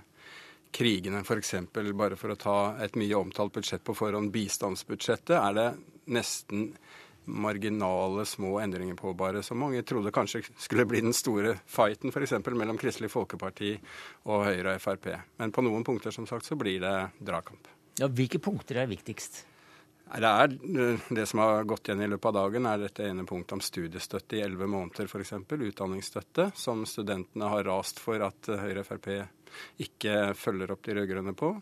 [0.71, 1.25] krigene.
[1.27, 1.57] F.eks.
[1.75, 5.69] bare for å ta et mye omtalt budsjett på forhånd, bistandsbudsjettet, er det
[6.15, 6.71] nesten
[7.31, 12.39] marginale, små endringer på bare, som mange trodde kanskje skulle bli den store fighten f.eks.
[12.47, 13.75] mellom Kristelig Folkeparti
[14.31, 15.13] og Høyre og Frp.
[15.43, 17.71] Men på noen punkter som sagt så blir det dragkamp.
[18.01, 19.45] Ja, Hvilke punkter er viktigst?
[20.11, 23.27] Det er eh, det som har gått igjen i løpet av dagen, er dette ene
[23.29, 25.37] punktet om studiestøtte i elleve måneder f.eks.
[25.47, 29.11] Utdanningsstøtte, som studentene har rast for at Høyre og Frp
[29.83, 31.55] ikke følger opp de rød-grønne på.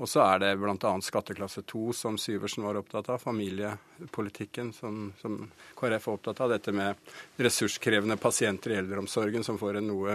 [0.00, 0.90] Og så er det bl.a.
[1.04, 5.34] skatteklasse 2, som Syversen var opptatt av, familiepolitikken, som, som,
[5.76, 6.54] KrF er opptatt av.
[6.54, 10.14] Dette med ressurskrevende pasienter i eldreomsorgen som får en noe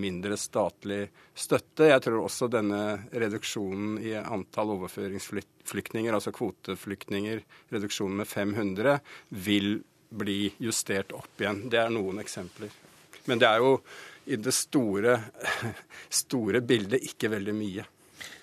[0.00, 1.02] mindre statlig
[1.36, 1.90] støtte.
[1.90, 2.80] Jeg tror også denne
[3.12, 7.42] reduksjonen i antall overføringsflyktninger, altså kvoteflyktninger,
[7.76, 8.96] reduksjonen med 500,
[9.44, 9.82] vil
[10.16, 11.66] bli justert opp igjen.
[11.68, 12.72] Det er noen eksempler.
[13.28, 13.76] Men det er jo
[14.32, 15.18] i det store,
[16.24, 17.86] store bildet ikke veldig mye.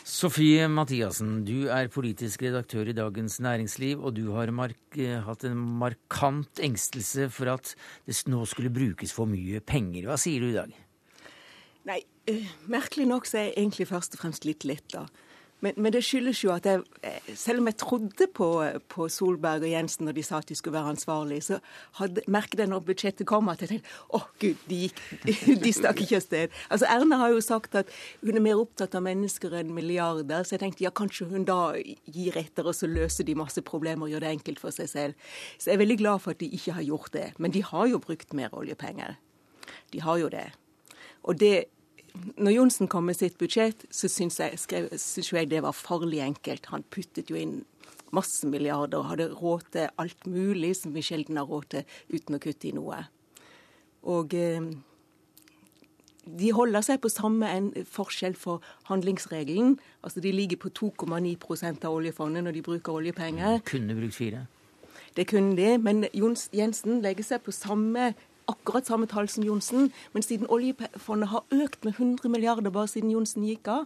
[0.04, 4.50] Sofie Mathiassen, du er politisk redaktør i Dagens Næringsliv, og du har
[5.24, 7.72] hatt en markant engstelse for at
[8.04, 10.10] det nå skulle brukes for mye penger.
[10.10, 10.74] Hva sier du i dag?
[11.88, 15.06] Nei, uh, merkelig nok så er jeg egentlig først og fremst litt letta.
[15.64, 18.48] Men, men, det skyldes jo at jeg, eh, selv om jeg trodde på,
[18.92, 21.60] på, Solberg og Jensen når de sa at de skulle være ansvarlige, så
[22.00, 25.00] hadde, merket jeg når budsjettet kom at jeg tenkte å gud, de, gikk,
[25.64, 26.58] de stakk ikke av sted.
[26.68, 30.58] Altså Erna har jo sagt at hun er mer opptatt av mennesker enn milliarder, så
[30.58, 34.12] jeg tenkte ja, kanskje hun da gir etter og så løser de masse problemer og
[34.12, 35.30] gjør det enkelt for seg selv.
[35.56, 37.30] Så jeg er veldig glad for at de ikke har gjort det.
[37.40, 39.16] Men de har jo brukt mer oljepenger.
[39.96, 40.50] De har jo det.
[41.24, 41.56] Og det
[42.14, 46.70] når Johnsen kom med sitt budsjett, så syns jeg, jeg det var farlig enkelt.
[46.70, 47.64] Han puttet jo inn
[48.14, 52.38] masse milliarder og hadde råd til alt mulig som vi sjelden har råd til uten
[52.38, 53.00] å kutte i noe.
[54.14, 54.68] Og eh,
[56.24, 57.50] de holder seg på samme
[57.90, 59.78] forskjell for handlingsregelen.
[60.04, 63.64] Altså De ligger på 2,9 av oljefondet når de bruker oljepenger.
[63.68, 64.46] Kunne brukt fire.
[65.18, 68.14] Det kunne de, men Jens, Jensen legger seg på samme
[68.52, 73.14] akkurat samme tall som Johnsen, men siden oljefondet har økt med 100 milliarder bare siden
[73.14, 73.86] Johnsen gikk av,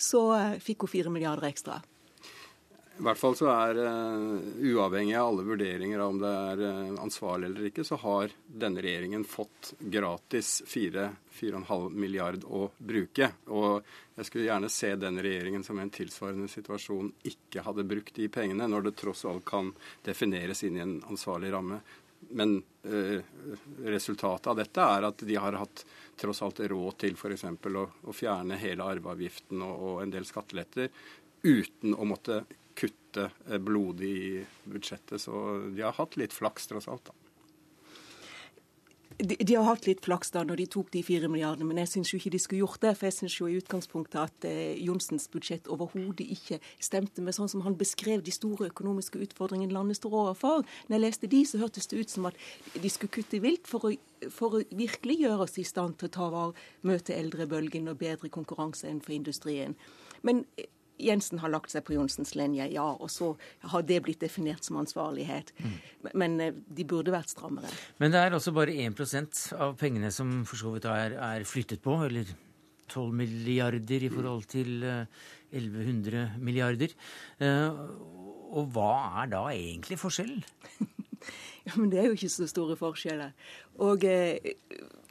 [0.00, 1.82] så eh, fikk hun 4 milliarder ekstra.
[2.98, 4.34] I hvert fall så er uh,
[4.68, 8.84] uavhengig av alle vurderinger av om det er uh, ansvarlig eller ikke, så har denne
[8.84, 13.30] regjeringen fått gratis 4-4,5 milliard å bruke.
[13.48, 13.80] Og
[14.18, 18.28] jeg skulle gjerne se den regjeringen som i en tilsvarende situasjon ikke hadde brukt de
[18.30, 19.72] pengene, når det tross alt kan
[20.04, 21.80] defineres inn i en ansvarlig ramme.
[22.30, 23.20] Men eh,
[23.84, 25.84] resultatet av dette er at de har hatt
[26.20, 27.44] tross alt råd til f.eks.
[27.50, 30.92] Å, å fjerne hele arveavgiften og, og, en del skatteletter
[31.42, 32.44] uten å måtte
[32.78, 34.30] kutte eh, blodig i
[34.64, 35.20] budsjettet.
[35.20, 35.42] Så
[35.74, 37.10] de har hatt litt flaks, tross alt.
[37.10, 37.31] da.
[39.22, 41.90] De, de, har hatt litt flaks da når de tok de fire milliardene, men jeg
[41.92, 42.94] syns jo ikke de skulle gjort det.
[42.98, 47.50] For jeg syns jo i utgangspunktet at eh, Johnsens budsjett overhodet ikke stemte med sånn
[47.52, 50.66] som han beskrev de store økonomiske utfordringene landet står overfor.
[50.88, 52.42] Når jeg leste de, så hørtes det ut som at
[52.74, 53.94] de skulle kutte vilt for å,
[54.34, 58.32] for å virkelig gjøre oss i stand til å ta var, møte eldrebølgen og bedre
[58.32, 59.78] konkurranse for industrien.
[60.26, 60.42] Men
[61.00, 62.84] Jensen har lagt seg på Johnsens linje, ja.
[62.92, 63.32] Og så
[63.72, 65.52] har det blitt definert som ansvarlighet.
[65.58, 65.74] Mm.
[66.12, 67.70] Men eh, de burde vært strammere.
[68.02, 71.82] Men det er altså bare 1% av pengene som for så vidt er, er, flyttet
[71.84, 72.28] på, eller
[72.92, 76.96] 12 milliarder i forhold til 1100 eh, milliarder.
[77.40, 77.82] Eh,
[78.52, 80.42] og hva er da egentlig forskjellen?
[81.66, 83.34] ja, men det er jo ikke så store forskjeller.
[83.82, 84.06] Og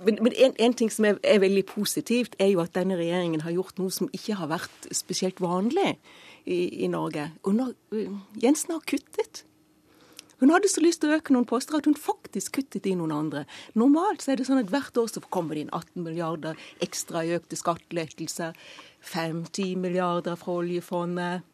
[0.06, 3.44] men, men en, en, ting som er, er, veldig positivt, er jo at denne regjeringen
[3.46, 5.96] har gjort noe som ikke har vært spesielt vanlig
[6.46, 7.30] i, i Norge.
[7.46, 9.46] Og når, uh, Jensen har kuttet.
[10.42, 13.14] Hun hadde så lyst til å øke noen poster at hun faktisk kuttet i noen
[13.14, 13.44] andre.
[13.78, 17.22] Normalt så er det sånn at hvert år så kommer det inn 18 milliarder ekstra
[17.28, 18.58] i økte skattelettelser.
[19.06, 21.46] 5-10 milliarder fra oljefondet.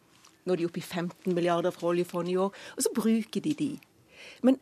[0.48, 2.56] Nå er de oppe i 15 milliarder fra oljefondet i år.
[2.78, 3.70] Og så bruker de de.
[4.48, 4.62] Men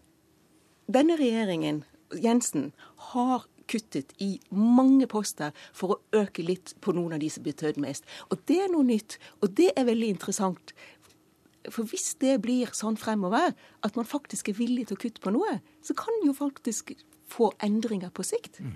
[0.92, 1.84] denne regjeringen,
[2.22, 2.72] Jensen,
[3.12, 7.80] har kuttet i mange poster for å øke litt på noen av de som betød
[7.82, 8.06] mest.
[8.30, 10.76] Og det er noe nytt, og det er veldig interessant.
[11.66, 15.34] For hvis det blir sånn fremover at man faktisk er villig til å kutte på
[15.34, 16.94] noe, så kan jo faktisk
[17.26, 18.60] få endringer på sikt.
[18.62, 18.76] Mm.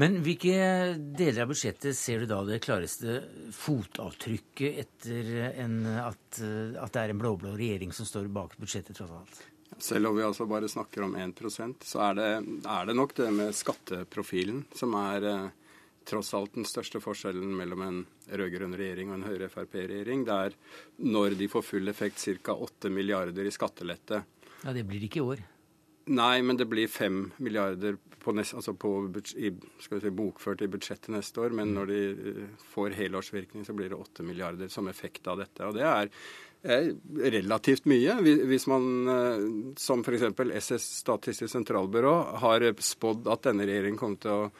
[0.00, 0.54] Men hvilke
[0.96, 3.18] deler av budsjettet ser du da det klareste
[3.52, 9.12] fotavtrykket etter en, at, at det er en blå-blå regjering som står bak budsjettet, tross
[9.12, 9.42] alt?
[9.78, 12.30] Selv om vi altså bare snakker om 1% så er det,
[12.68, 15.48] er det nok det med skatteprofilen som er eh,
[16.08, 20.26] tross alt den største forskjellen mellom en rød-grønn regjering og en Høyre-Frp-regjering.
[20.26, 20.56] Det er
[21.02, 22.54] når de får full effekt ca.
[22.54, 24.22] 8 milliarder i skattelette.
[24.62, 25.44] Ja, Det blir det ikke i år.
[26.10, 28.90] Nei, men det blir 5 milliarder på, nest, altså på
[29.38, 31.54] i, si, bokført i budsjettet neste år.
[31.54, 32.40] Men når de eh,
[32.74, 35.66] får helårsvirkning, så blir det 8 milliarder som effekt av dette.
[35.66, 36.10] Og det er
[36.62, 38.14] relativt mye.
[38.46, 40.22] Hvis man, eh, som f.eks.
[40.64, 44.50] SS Statistisk sentralbyrå, har spådd at denne regjeringen kommer til å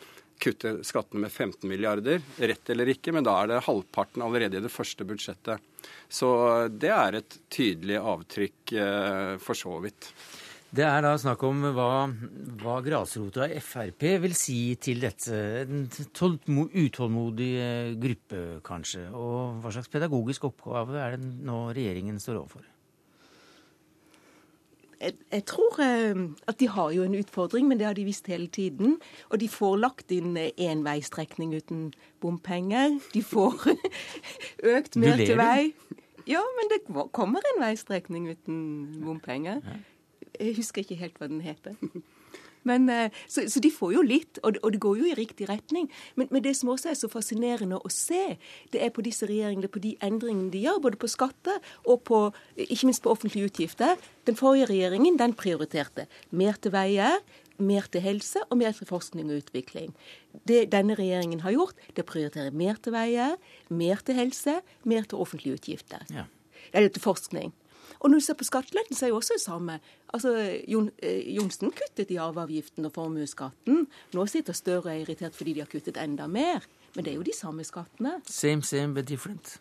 [0.43, 4.65] kutte skattene med 15 milliarder, rett eller ikke, men da er det halvparten allerede i
[4.65, 5.63] det første budsjettet.
[6.11, 6.33] Så
[6.69, 10.11] det er et tydelig avtrykk eh, for så vidt.
[10.73, 12.09] Det er da snakk om hva,
[12.63, 15.37] hva grasrota i Frp vil si til dette.
[15.67, 19.09] En utålmodig eh, gruppe, kanskje.
[19.13, 22.65] Og hva slags pedagogisk oppgave er det nå regjeringen står overfor?
[25.03, 28.27] jeg, jeg, tror eh, at de har jo en utfordring, men det har de visst
[28.31, 28.99] hele tiden.
[29.31, 31.91] Og de får lagt inn enveistrekning uten
[32.23, 32.99] bompenger.
[33.15, 33.73] De får
[34.77, 35.73] økt mer til vei.
[36.29, 38.61] Ja, men det kommer en veistrekning uten
[39.03, 39.63] bompenger.
[40.39, 41.79] Jeg husker ikke helt hva den heter.
[42.69, 45.49] Men, eh, så, så, de får jo litt, og, og, det går jo i riktig
[45.51, 45.89] retning.
[46.15, 48.37] Men, men, det som også er så fascinerende å se,
[48.75, 52.25] det er på disse regjeringene, på de endringene de gjør, både på skatter og på,
[52.57, 53.97] ikke minst på offentlige utgifter.
[54.29, 57.19] Den forrige regjeringen den prioriterte mer til veier,
[57.63, 59.91] mer til helse og mer til forskning og utvikling.
[60.49, 63.35] Det denne regjeringen har gjort, det prioriterer mer til veier,
[63.71, 66.07] mer til helse, mer til offentlige utgifter.
[66.15, 66.27] Ja.
[66.73, 67.53] Eller til forskning.
[68.03, 69.79] Og når du ser på skatteletten, er jo også det samme.
[70.13, 70.35] Altså,
[70.69, 73.87] Jon, eh, Johnsen kuttet i arveavgiften og formuesskatten.
[74.13, 76.67] Nå sitter Støre og er irritert fordi de har kuttet enda mer.
[76.97, 78.19] Men det er jo de samme skattene.
[78.27, 79.61] Same, same, but different.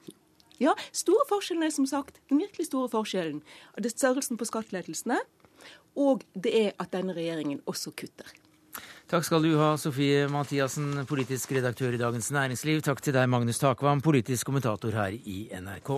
[0.61, 3.41] Ja, store forskjellen er som sagt den virkelig store forskjellen.
[3.77, 5.17] Det er størrelsen på skattelettelsene,
[5.97, 8.29] og det er at denne regjeringen også kutter.
[9.11, 12.81] Takk skal du ha, Sofie Mathiassen, politisk redaktør i Dagens Næringsliv.
[12.85, 15.97] Takk til deg, Magnus Takvam, politisk kommentator her i NRK.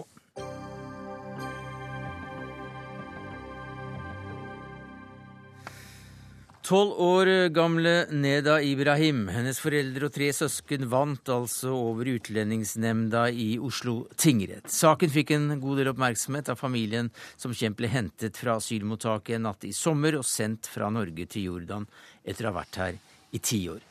[6.63, 13.57] Tolv år gamle Neda Ibrahim, hennes foreldre og tre søsken, vant altså over Utlendingsnemnda i
[13.59, 14.71] Oslo tingrett.
[14.71, 19.49] Saken fikk en god del oppmerksomhet av familien, som kjent ble hentet fra asylmottaket en
[19.49, 21.89] natt i sommer og sendt fra Norge til Jordan
[22.23, 23.81] etter å ha vært her i tiår.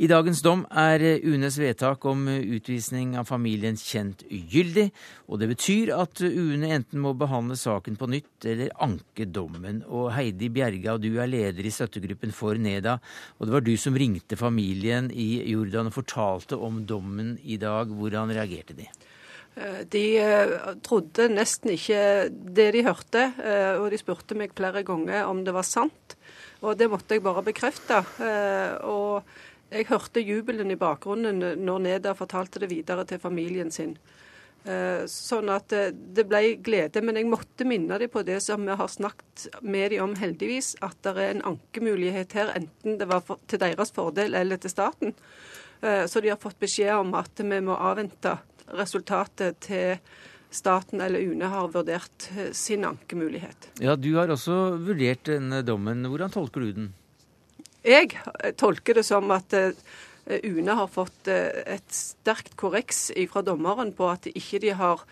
[0.00, 4.86] I dagens dom er UNEs vedtak om utvisning av familien kjent ugyldig,
[5.28, 9.82] og det betyr at UNE enten må behandle saken på nytt eller anke dommen.
[9.88, 12.96] Og Heidi Bjerga, du er leder i støttegruppen for NEDA,
[13.38, 17.92] og det var du som ringte familien i Jordan og fortalte om dommen i dag.
[17.92, 18.88] Hvordan reagerte de?
[19.56, 24.84] Eh, de eh, trodde nesten ikke det de hørte, eh, og de spurte meg flere
[24.86, 26.16] ganger om det var sant.
[26.60, 28.02] Og det måtte jeg bare bekrefte.
[28.20, 29.22] Eh, og
[29.70, 33.94] jeg hørte jubelen i bakgrunnen når Neda fortalte det videre til familien sin.
[34.68, 37.00] Eh, sånn at eh, det ble glede.
[37.06, 40.74] Men jeg måtte minne dem på det som vi har snakket med dem om, heldigvis.
[40.84, 45.16] At det er en ankemulighet her, enten det var til deres fordel eller til staten.
[45.80, 48.34] Så de har fått beskjed om at vi må avvente
[48.76, 49.94] resultatet til
[50.50, 53.70] staten eller UNE har vurdert eh, sin ankemulighet.
[53.80, 56.04] Ja, Du har også vurdert denne dommen.
[56.10, 56.88] Hvordan tolker du den?
[57.86, 58.12] Jeg
[58.60, 59.72] tolker det som at eh,
[60.26, 65.04] UNE har fått eh, et sterkt korreks fra dommeren på at ikke de har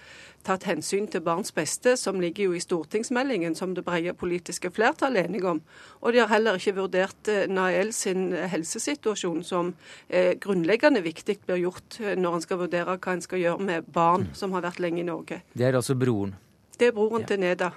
[0.47, 5.25] tatt hensyn til barns beste, som ligger jo i stortingsmeldingen, som det brede politiske flertallet
[5.25, 5.61] er enige om.
[6.01, 9.75] Og de har heller ikke vurdert eh, Nael sin helsesituasjon, som
[10.09, 13.91] eh, grunnleggende viktig blir gjort eh, når en skal vurdere hva en skal gjøre med
[13.93, 15.43] barn som har vært lenge i Norge.
[15.53, 16.37] Det er altså broren?
[16.79, 17.33] Det er broren ja.
[17.33, 17.73] til Neda.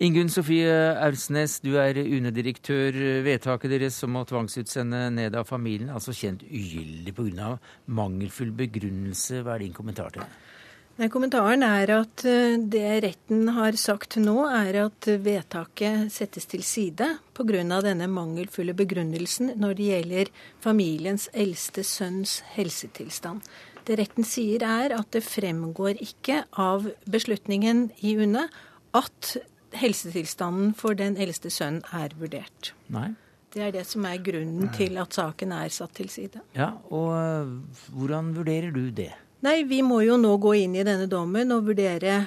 [0.00, 0.64] Ingunn Sofie
[0.96, 2.94] Aursnes, du er UNE-direktør.
[3.20, 7.58] Vedtaket deres om å tvangsutsende ned av familien, altså kjent ugyldig pga.
[7.84, 9.42] mangelfull begrunnelse.
[9.44, 11.10] Hva er din kommentar til det?
[11.12, 17.18] Kommentaren er at eh, det retten har sagt nå, er at vedtaket settes til side
[17.36, 17.82] pga.
[17.84, 20.32] denne mangelfulle begrunnelsen når det gjelder
[20.64, 23.44] familiens eldste sønns helsetilstand.
[23.84, 28.48] Det retten sier er at det fremgår ikke av beslutningen i UNE
[28.96, 29.36] at
[29.76, 32.72] helsetilstanden for den eldste sønnen er vurdert.
[32.92, 33.12] Nei.
[33.50, 36.42] Det er det som er grunnen til at saken er satt til side.
[36.54, 37.50] Ja, og eh,
[37.90, 39.10] hvordan vurderer du det?
[39.42, 42.20] Nei, vi må jo nå gå inn i denne dommen og vurdere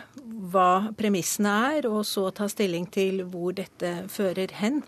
[0.54, 4.82] hva premissene er, og så ta stilling til hvor dette fører hen.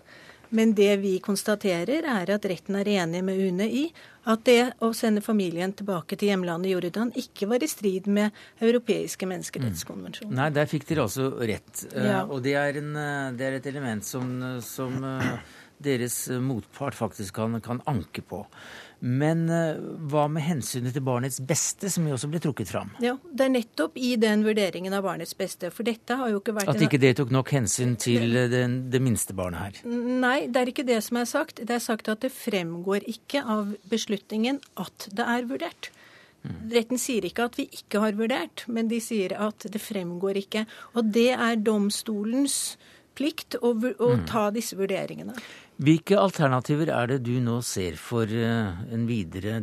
[0.56, 3.82] Men det vi konstaterer, er at retten er enig med UNE i
[4.26, 9.28] at det å sende familien tilbake til hjemlandet Jordan ikke var i strid med europeiske
[9.28, 10.32] menneskerettskonvensjoner.
[10.32, 10.40] Mm.
[10.40, 11.84] Nei, der fikk dere altså rett.
[11.92, 12.24] Eh, ja.
[12.24, 14.32] Og det er, en, eh, det er, et element som,
[14.64, 15.54] som eh,
[15.86, 18.42] deres motpart faktisk kan, kan anke på.
[19.00, 19.76] Men eh,
[20.08, 22.94] hva med hensynet til barnets beste, som jo også ble trukket fram?
[23.04, 25.70] Ja, Det er nettopp i den vurderingen av barnets beste.
[25.74, 29.02] For dette har jo ikke vært At ikke det tok nok hensyn til det, det
[29.04, 29.82] minste barnet her?
[29.84, 31.60] Nei, det er ikke det som er sagt.
[31.60, 35.92] Det er sagt at det fremgår ikke av beslutningen at det er vurdert.
[36.46, 36.58] Mm.
[36.72, 40.64] Retten sier ikke at vi ikke har vurdert, men de sier at det fremgår ikke.
[40.96, 42.76] Og det er domstolens
[43.16, 44.26] plikt å, å mm.
[44.28, 45.34] ta disse vurderingene.
[45.76, 49.58] Hvilke alternativer er det du nå ser for en videre,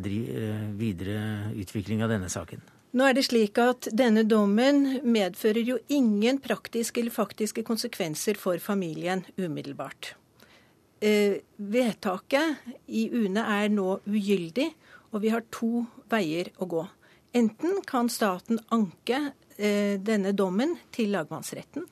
[0.78, 2.62] videre utvikling av denne saken?
[2.94, 8.62] Nå er det slik at Denne dommen medfører jo ingen praktiske eller faktiske konsekvenser for
[8.62, 10.14] familien umiddelbart.
[11.02, 14.70] Eh, vedtaket i UNE er nå ugyldig,
[15.12, 16.84] og vi har to veier å gå.
[17.34, 19.18] Enten kan staten anke
[19.58, 21.90] eh, denne dommen til lagmannsretten,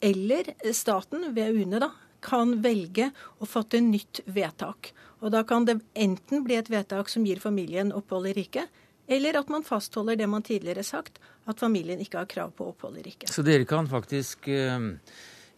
[0.00, 1.92] eller staten, ved UNE, da,
[2.24, 3.10] kan velge
[3.40, 4.92] å fatte nytt vedtak.
[5.20, 8.68] Og Da kan det enten bli et vedtak som gir familien opphold i riket,
[9.10, 12.70] eller at man fastholder det man tidligere har sagt, at familien ikke har krav på
[12.70, 13.32] opphold i riket.
[13.32, 14.78] Så dere kan faktisk uh,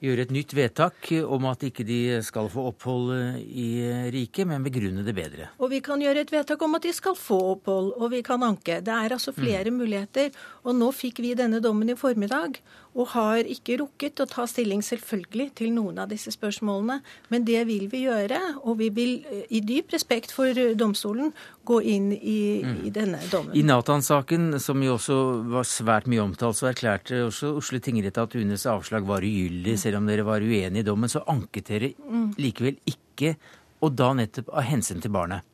[0.03, 3.69] gjøre et nytt vedtak om at ikke de skal få opphold eh, i
[4.15, 5.51] riket, men begrunne det bedre?
[5.63, 8.43] Og vi kan gjøre et vedtak om at de skal få opphold, og vi kan
[8.43, 8.81] anke.
[8.83, 9.79] Det er altså flere mm.
[9.79, 10.33] muligheter.
[10.67, 12.59] Og nå fikk vi denne dommen i formiddag
[12.93, 16.99] og har ikke rukket å ta stilling selvfølgelig til noen av disse spørsmålene.
[17.33, 21.33] Men det vil vi gjøre, og vi vil eh, i dyp respekt for eh, domstolen
[21.69, 22.77] gå inn i, mm.
[22.89, 23.57] i denne dommen.
[23.57, 25.19] I Natan-saken, som jo også
[25.55, 30.03] var svært mye omtalt, så erklærte også Oslo tingrett at UNEs avslag var ugyldig, selv
[30.03, 31.13] om dere var uenige i dommen.
[31.13, 32.35] Så anket dere mm.
[32.43, 33.37] likevel ikke,
[33.83, 35.49] og da nettopp av hensyn til barnet.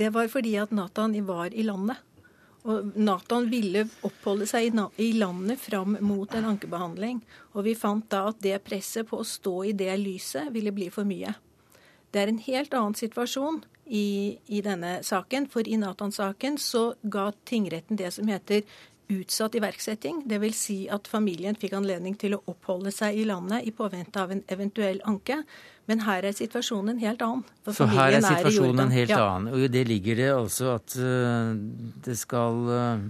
[0.00, 2.00] Det var fordi at Natan var i landet.
[2.68, 7.22] Og Nathan ville oppholde seg i landet fram mot en ankebehandling.
[7.56, 10.90] Og vi fant da at det presset på å stå i det lyset ville bli
[10.92, 11.32] for mye.
[12.10, 15.46] Det er en helt annen situasjon i, i denne saken.
[15.50, 18.66] For i Nathan-saken så ga tingretten det som heter
[19.10, 20.22] utsatt iverksetting.
[20.30, 20.60] Dvs.
[20.60, 24.42] Si at familien fikk anledning til å oppholde seg i landet i påvente av en
[24.50, 25.42] eventuell anke.
[25.90, 27.44] Men her er situasjonen helt annen.
[27.66, 29.50] Så her er situasjonen er helt annen.
[29.54, 31.52] Og i det ligger det altså at uh,
[32.06, 33.04] det skal uh,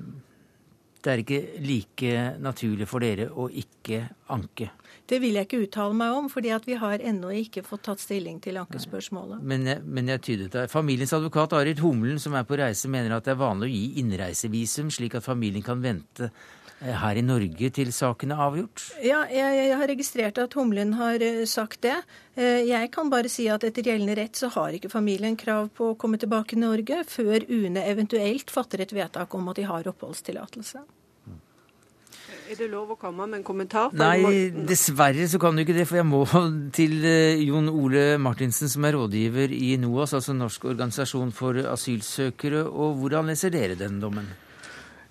[1.01, 4.70] Det er ikke like naturlig for dere å ikke anke.
[5.11, 8.38] Det vil jeg ikke uttale meg om, fordi vi har ennå ikke fått tatt stilling
[8.42, 9.42] til ankespørsmålet.
[9.42, 10.68] Men, men jeg tydet det.
[10.70, 13.84] Familiens advokat Arit Humlen, som er på reise, mener at det er vanlig å gi
[14.04, 18.84] innreisevisum, slik at familien kan vente eh, her i Norge til saken er avgjort?
[19.02, 21.96] Ja, jeg, jeg, har registrert at Humlen har eh, sagt det.
[22.38, 25.90] Eh, jeg kan bare si at etter gjeldende rett så har ikke familien krav på
[25.90, 29.90] å komme tilbake til Norge før UNE eventuelt fatter et vedtak om at de har
[29.90, 30.86] oppholdstillatelse.
[32.51, 33.92] Er det lov å komme med en kommentar?
[33.94, 35.84] Nei, dessverre så kan du ikke det.
[35.86, 36.24] For jeg må
[36.78, 42.64] til eh, Jon Ole Martinsen, som er rådgiver i NOAS, altså Norsk organisasjon for asylsøkere.
[42.66, 44.26] Og hvordan leser dere den dommen?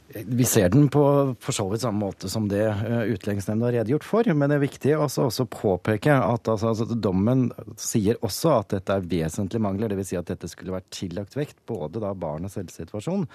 [0.09, 1.01] Vi ser den på
[1.39, 4.29] for så vidt samme måte som det eh, Utlendingsnemnda har redegjort for.
[4.33, 8.95] Men det er viktig også å påpeke at altså, altså, dommen sier også at dette
[8.95, 9.93] er vesentlige mangler.
[9.93, 10.09] Dvs.
[10.09, 13.27] Si at dette skulle vært tillagt vekt, både da barnets helsesituasjon,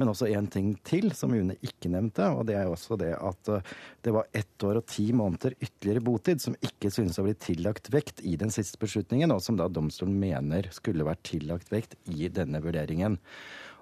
[0.00, 2.30] men også en ting til som UNE ikke nevnte.
[2.32, 3.74] Og det er også det at eh,
[4.06, 7.92] det var ett år og ti måneder ytterligere botid som ikke synes å bli tillagt
[7.92, 12.32] vekt i den siste beslutningen, og som da domstolen mener skulle vært tillagt vekt i
[12.32, 13.20] denne vurderingen.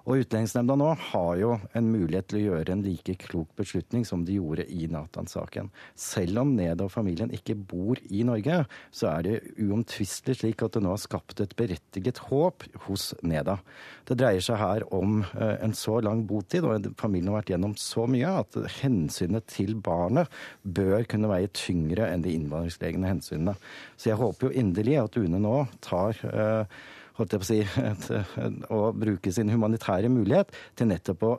[0.05, 4.23] Og Utlendingsnemnda nå har jo en mulighet til å gjøre en like klok beslutning som
[4.25, 5.69] de gjorde i Nathan-saken.
[5.99, 10.77] Selv om Neda og familien ikke bor i Norge, så er det uomtvistelig slik at
[10.77, 13.59] det nå har skapt et berettiget håp hos Neda.
[14.09, 17.75] Det dreier seg her om eh, en så lang botid, og familien har vært gjennom
[17.79, 20.31] så mye at hensynet til barnet
[20.63, 23.55] bør kunne veie tyngre enn de innvandringslegne hensynene.
[23.97, 26.81] Så jeg håper jo inderlig at UNE nå tar uh,
[27.21, 27.61] holdt jeg på å si,
[28.73, 31.37] å bruke sin humanitære mulighet til nettopp å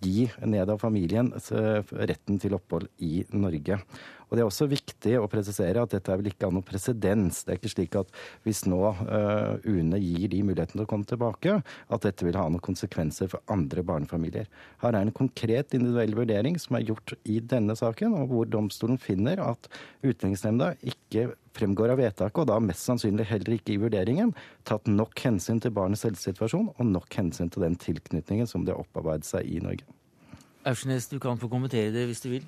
[0.00, 3.80] gi ned av familien eh, retten til opphold i Norge.
[4.28, 7.42] Og Det er også viktig å presisere at dette er vel ikke av noe presedens.
[7.44, 8.12] Det er ikke slik at
[8.44, 12.46] hvis nå uh, UNE gir de muligheten til å komme tilbake, at dette vil ha
[12.48, 14.48] noen konsekvenser for andre barnefamilier.
[14.84, 19.00] Her er en konkret individuell vurdering som er gjort i denne saken, og hvor domstolen
[19.00, 19.70] finner at
[20.04, 24.34] Utlendingsnemnda ikke fremgår av vedtaket, og da mest sannsynlig heller ikke i vurderingen,
[24.68, 28.84] tatt nok hensyn til barnets helsesituasjon og nok hensyn til den tilknytningen som det har
[28.84, 29.86] opparbeidet seg i Norge.
[30.68, 32.46] Aursnes, du kan få kommentere det hvis du vil.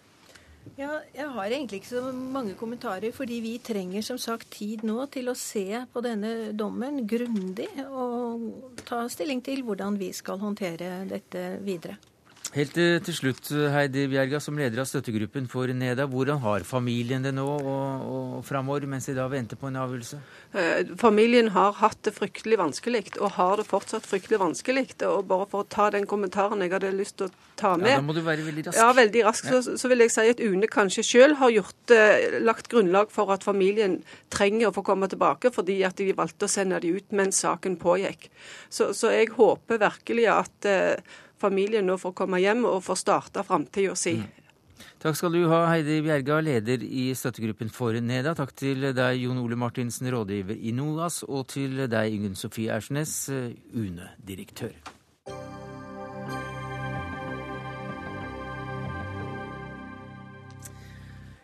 [0.80, 5.04] Ja, jeg har egentlig ikke så mange kommentarer, fordi vi trenger som sagt tid nå
[5.12, 11.02] til å se på denne dommen grundig og ta stilling til hvordan vi skal håndtere
[11.10, 11.98] dette videre.
[12.50, 16.08] Helt til slutt, Heidi Bjerga, som leder av støttegruppen for NEDA.
[16.10, 20.18] Hvordan har familien det nå og, og framover, mens de da venter på en avgjørelse?
[20.58, 24.88] Eh, familien har hatt det fryktelig vanskelig, og har det fortsatt fryktelig vanskelig.
[25.06, 28.02] Og bare for å ta den kommentaren jeg hadde lyst til å ta med Ja,
[28.02, 28.80] Da må du være veldig rask.
[28.82, 29.46] Ja, veldig rask.
[29.46, 29.62] Ja.
[29.62, 33.30] Så, så, vil jeg si at UNE kanskje selv har gjort, eh, lagt grunnlag for
[33.30, 34.00] at familien
[34.34, 37.78] trenger å få komme tilbake, fordi at de valgte å sende dem ut mens saken
[37.78, 38.26] pågikk.
[38.66, 43.44] Så, så jeg håper virkelig at eh, familien nå får komme hjem og får starte
[43.46, 44.18] framtida si.
[44.20, 44.28] Mm.
[45.00, 48.34] Takk skal du ha, Heidi Bjerga, leder i støttegruppen for NEDA.
[48.36, 53.14] Takk til deg, Jon Ole Martinsen, rådgiver i NOAS, og til deg, Ingunn Sofie Ersnes,
[53.72, 54.76] UNE-direktør.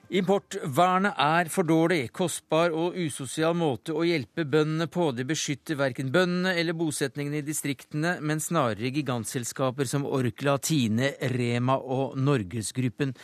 [0.07, 5.09] Importvernet er for dårlig, kostbar og usosial måte å hjelpe bøndene på.
[5.11, 11.81] Det beskytter verken bøndene eller bosetningene i distriktene, men snarere gigantselskaper som Orkla, Tine, Rema
[11.83, 13.17] og Norgesgruppen.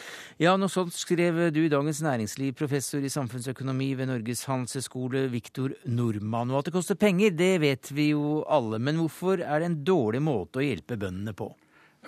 [0.43, 5.79] Ja, noe sånt skrev du i Dagens Næringsliv, professor i samfunnsøkonomi ved Norges handelshøyskole, Viktor
[5.87, 6.51] Nordmann.
[6.51, 9.83] Og at det koster penger, det vet vi jo alle, men hvorfor er det en
[9.87, 11.53] dårlig måte å hjelpe bøndene på?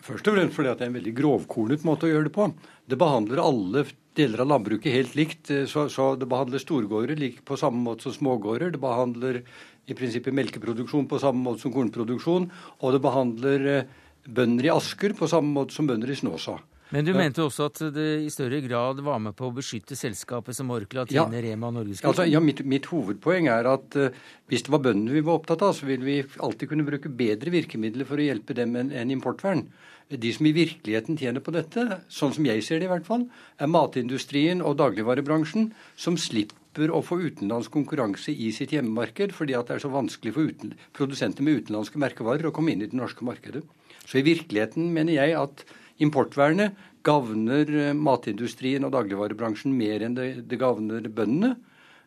[0.03, 2.49] Først og fremst fordi det er en veldig grovkornet måte å gjøre det på.
[2.91, 3.85] Det behandler alle
[4.19, 5.51] deler av landbruket helt likt.
[5.55, 8.75] Eh, så, så det behandler storgårder like på samme måte som smågårder.
[8.75, 9.43] Det behandler
[9.87, 12.51] i prinsippet melkeproduksjon på samme måte som kornproduksjon.
[12.83, 13.91] Og det behandler eh,
[14.27, 16.59] bønder i Asker på samme måte som bønder i Snåsa.
[16.95, 20.55] Men du mente også at det i større grad var med på å beskytte selskapet
[20.55, 21.43] som Orkla, Tine, ja.
[21.43, 22.13] Rema og Norgesgruppen?
[22.13, 24.21] Altså, ja, mitt, mitt, hovedpoeng er at uh,
[24.53, 27.51] hvis det var bøndene vi var opptatt av, så ville vi alltid kunne bruke bedre
[27.51, 29.67] virkemidler for å hjelpe dem enn en importvern.
[30.15, 33.27] De som i virkeligheten tjener på dette, sånn som jeg ser det i hvert fall,
[33.59, 39.67] er matindustrien og dagligvarebransjen, som slipper å få utenlandsk konkurranse i sitt hjemmemarked, fordi at
[39.67, 42.99] det er så vanskelig for uten, produsenter med utenlandske merkevarer å komme inn i det
[42.99, 43.65] norske markedet.
[44.05, 45.65] Så i virkeligheten mener jeg at
[46.03, 46.75] importvernet
[47.05, 51.55] gagner eh, matindustrien og dagligvarebransjen mer enn det, det gagner bøndene,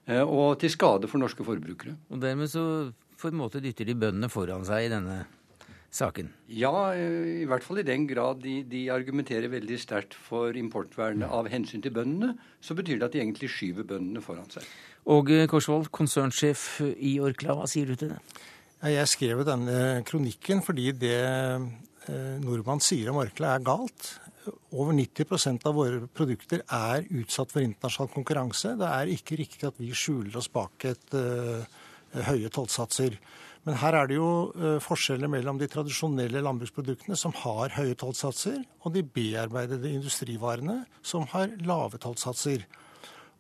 [0.10, 1.98] eh, og til skade for norske forbrukere.
[2.12, 2.66] Og dermed så
[3.18, 5.24] på en måte dytter de bøndene foran seg i denne
[5.94, 6.30] saken?
[6.52, 11.50] Ja, i hvert fall i den grad de, de argumenterer veldig sterkt for importvernet av
[11.52, 14.68] hensyn til bøndene, så betyr det at de egentlig skyver bøndene foran seg.
[15.08, 18.22] Åge Korsvold, konsernsjef i Orkla, hva sier du til det?
[18.92, 21.64] Jeg skrev denne kronikken fordi det eh,
[22.44, 24.14] nordmann sier om Orkla er galt.
[24.76, 28.76] Over 90% av våre produkter er utsatt for internasjonal konkurranse.
[28.80, 31.64] Det er ikke riktig at vi skjuler oss bak et uh,
[32.28, 33.18] høye tollsatser.
[33.68, 38.62] Men her er det jo uh, forskjeller mellom de tradisjonelle landbruksproduktene som har høye tollsatser,
[38.84, 42.64] og de bearbeidede industrivarene som har lave tollsatser.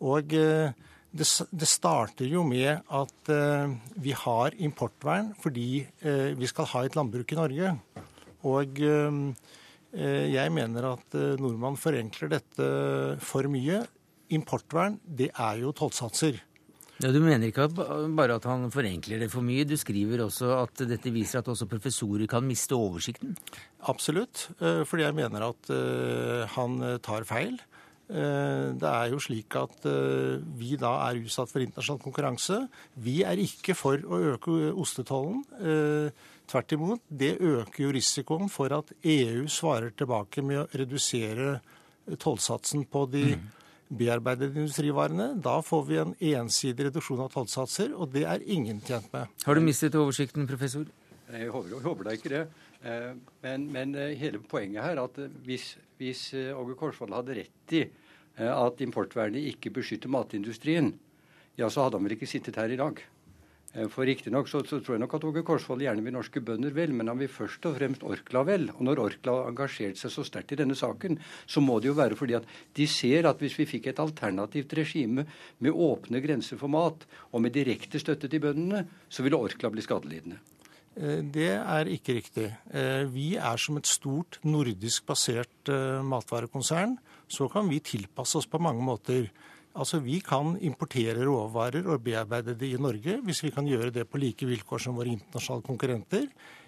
[0.03, 0.72] Og uh,
[1.18, 3.30] det, det, starter jo med at
[3.95, 5.88] vi har importvern fordi
[6.38, 7.72] vi skal ha et landbruk i Norge.
[8.46, 8.82] Og
[9.98, 12.68] jeg mener at nordmann forenkler dette
[13.24, 13.80] for mye.
[14.36, 16.38] Importvern, det er jo tollsatser.
[16.98, 17.68] Ja, Du mener ikke
[18.18, 21.68] bare at han forenkler det for mye, du skriver også at dette viser at også
[21.70, 23.36] professorer kan miste oversikten?
[23.86, 27.60] Absolutt, eh, fordi jeg mener at eh, han eh, tar feil.
[28.08, 29.84] Det er jo slik at
[30.56, 32.62] vi da er utsatt for internasjonal konkurranse.
[33.04, 35.42] Vi er ikke for å øke ostetollen.
[36.48, 41.58] Tvert imot, det øker jo risikoen for at EU svarer tilbake med å redusere
[42.24, 43.48] tollsatsen på de mm
[43.89, 45.28] bearbeidede industrivarene.
[45.43, 49.32] Da får vi en ensidig reduksjon av tollsatser, og det er ingen tjent med.
[49.45, 50.88] Har du mistet oversikten, professor?
[51.32, 52.43] Jeg håper, jeg håper da ikke det.
[52.84, 53.10] Eh,
[53.43, 57.76] men, men, eh, hele poenget her er at eh, hvis, hvis Åge Korsvold hadde rett
[57.76, 57.88] i
[58.38, 60.91] at importvernet ikke beskytter matindustrien,
[61.58, 63.00] ja, så hadde han vel ikke sittet her i dag.
[63.78, 66.73] Eh, for Riktignok så, så tror jeg nok at Åge Korsvold gjerne vil norske bønder
[66.75, 68.67] vel, men han vil først og fremst Orkla vel.
[68.75, 71.97] Og når Orkla har engasjert seg så sterkt i denne saken, så må det jo
[71.97, 75.28] være fordi at de ser at hvis vi fikk et alternativt regime
[75.63, 79.86] med åpne grenser for mat, og med direkte støtte til bøndene, så ville Orkla bli
[79.86, 80.39] skadelidende.
[80.97, 82.47] Eh, det er ikke riktig.
[82.73, 85.69] Eh, vi er som et stort nordisk basert
[86.07, 86.97] matvarekonsern.
[87.28, 89.28] Så kan vi tilpasse oss på mange måter.
[89.78, 94.07] Altså, Vi kan importere råvarer og bearbeide det i Norge hvis vi kan gjøre det
[94.09, 96.28] på like vilkår som våre internasjonale konkurrenter.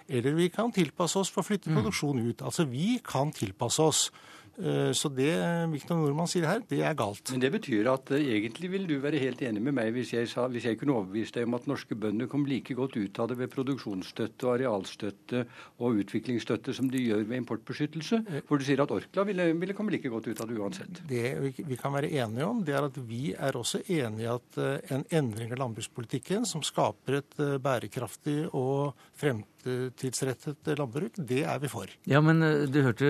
[0.10, 2.42] Eller vi kan tilpasse oss for å flytte produksjonen produksjon ut.
[2.42, 4.12] Altså, Vi kan tilpasse oss.
[4.60, 5.32] Eh, så det
[5.72, 7.32] Viktor Nordmann sier her, det er galt.
[7.32, 10.28] Men det betyr at uh, egentlig vil du være helt enig med meg hvis jeg,
[10.32, 13.32] sa, hvis jeg kunne overbevist deg om at norske bønder kom like godt ut av
[13.32, 15.46] det ved produksjonsstøtte og arealstøtte
[15.80, 18.22] og utviklingsstøtte som de gjør ved importbeskyttelse?
[18.50, 21.04] Hvor du sier at Orkla ville, ville komme like godt ut av det uansett?
[21.08, 21.26] Det
[21.70, 24.60] vi kan være enige om, det er at vi er også enig i at
[24.92, 28.98] en endring av landbrukspolitikken som skaper et bærekraftig og
[29.60, 31.92] fremtidsrettet landbruk, det er vi for.
[32.10, 32.42] Ja, men
[32.72, 33.10] du hørte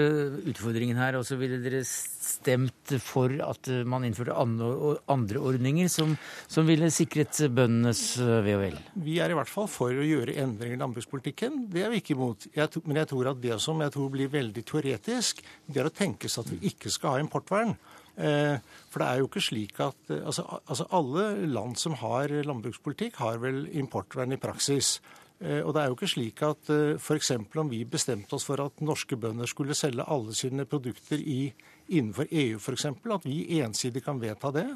[0.49, 1.17] utfordringen her.
[1.19, 6.15] også ville dere stemt for at man innførte andre ordninger som,
[6.47, 8.79] som ville sikret bøndenes eh, ve og vel?
[9.05, 11.65] Vi er i hvert fall for å gjøre endringer i landbrukspolitikken.
[11.71, 12.49] Det er vi ikke imot.
[12.55, 15.95] Jeg, men jeg tror at det som jeg tror blir veldig teoretisk, det er å
[15.95, 17.75] tenke seg at vi ikke skal ha importvern.
[18.19, 18.57] Eh,
[18.91, 23.21] for det er jo ikke slik at eh, altså, altså alle land som har landbrukspolitikk,
[23.23, 24.97] har vel importvern i praksis.
[25.39, 27.31] Eh, og det er jo ikke slik at eh, f.eks.
[27.39, 31.53] om vi bestemte oss for at norske bønder skulle selge alle sine produkter i,
[31.87, 34.67] innenfor EU f.eks., at vi ensidig kan vedta det.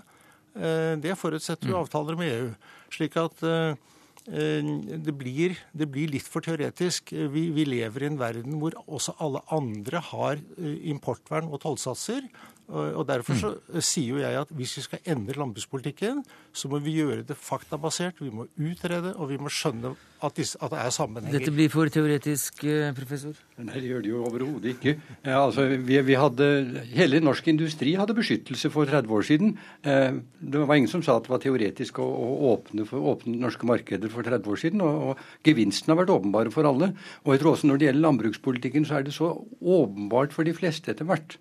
[0.56, 1.82] Eh, det forutsetter jo mm.
[1.84, 2.54] avtaler med EU.
[2.94, 3.44] Slik at
[4.24, 7.12] det blir, det blir, litt for teoretisk.
[7.12, 12.30] Vi, vi, lever i en verden hvor også alle andre har importvern og tollsatser.
[12.72, 13.82] Og Derfor så mm.
[13.84, 16.24] sier jo jeg at hvis vi skal endre landbrukspolitikken,
[16.56, 18.22] så må vi gjøre det faktabasert.
[18.24, 19.94] Vi må utrede, og vi må skjønne
[20.24, 21.36] at, disse, at det er sammenhenger.
[21.36, 23.36] Dette blir for teoretisk, eh, professor?
[23.60, 24.96] Nei, det gjør det jo overhodet ikke.
[25.26, 26.50] Ja, altså, vi, vi hadde,
[26.94, 29.56] hele norsk industri hadde beskyttelse for 30 år siden.
[29.84, 33.38] Eh, det var ingen som sa at det var teoretisk å, å åpne, for, åpne
[33.44, 34.86] norske markeder for 30 år siden.
[34.88, 36.94] Og, og gevinsten har vært åpenbare for alle.
[37.26, 40.56] Og jeg tror også når det gjelder landbrukspolitikken, så er det så åpenbart for de
[40.56, 41.38] fleste etter hvert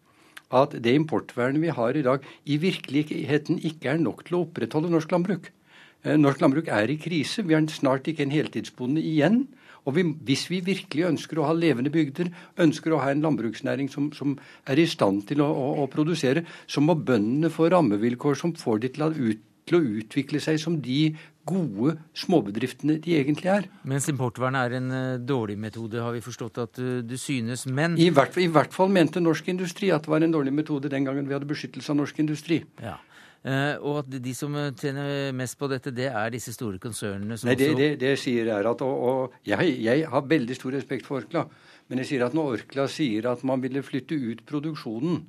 [0.53, 4.93] at det importvernet vi har i dag, i virkeligheten ikke er nok til å opprettholde
[4.93, 5.51] norsk landbruk.
[6.05, 7.45] Eh, norsk landbruk er i krise.
[7.47, 9.45] Vi har snart ikke en heltidsbonde igjen.
[9.83, 12.31] Og vi, hvis vi virkelig ønsker å ha levende bygder,
[12.63, 14.37] ønsker å ha en landbruksnæring som, som
[14.71, 18.85] er i stand til å, å, å, produsere, så må bøndene få rammevilkår som får
[18.85, 21.01] de til å, ut, til å utvikle seg som de
[21.49, 23.69] gode småbedriftene de egentlig er.
[23.89, 27.97] Mens importvern er en uh, dårlig metode, har vi forstått at uh, du synes, men
[28.01, 31.09] I hvert, I hvert, fall mente norsk industri at det var en dårlig metode den
[31.09, 32.63] gangen vi hadde beskyttelse av norsk industri.
[32.83, 32.99] Ja.
[33.43, 37.51] Uh, og at de som tjener mest på dette, det er disse store konsernene som
[37.51, 41.09] Nei, det, det, det sier er at, og, og jeg, jeg, har veldig stor respekt
[41.09, 41.49] for Orkla,
[41.91, 45.25] men jeg sier at når Orkla sier at man ville flytte ut produksjonen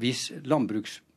[0.00, 0.30] hvis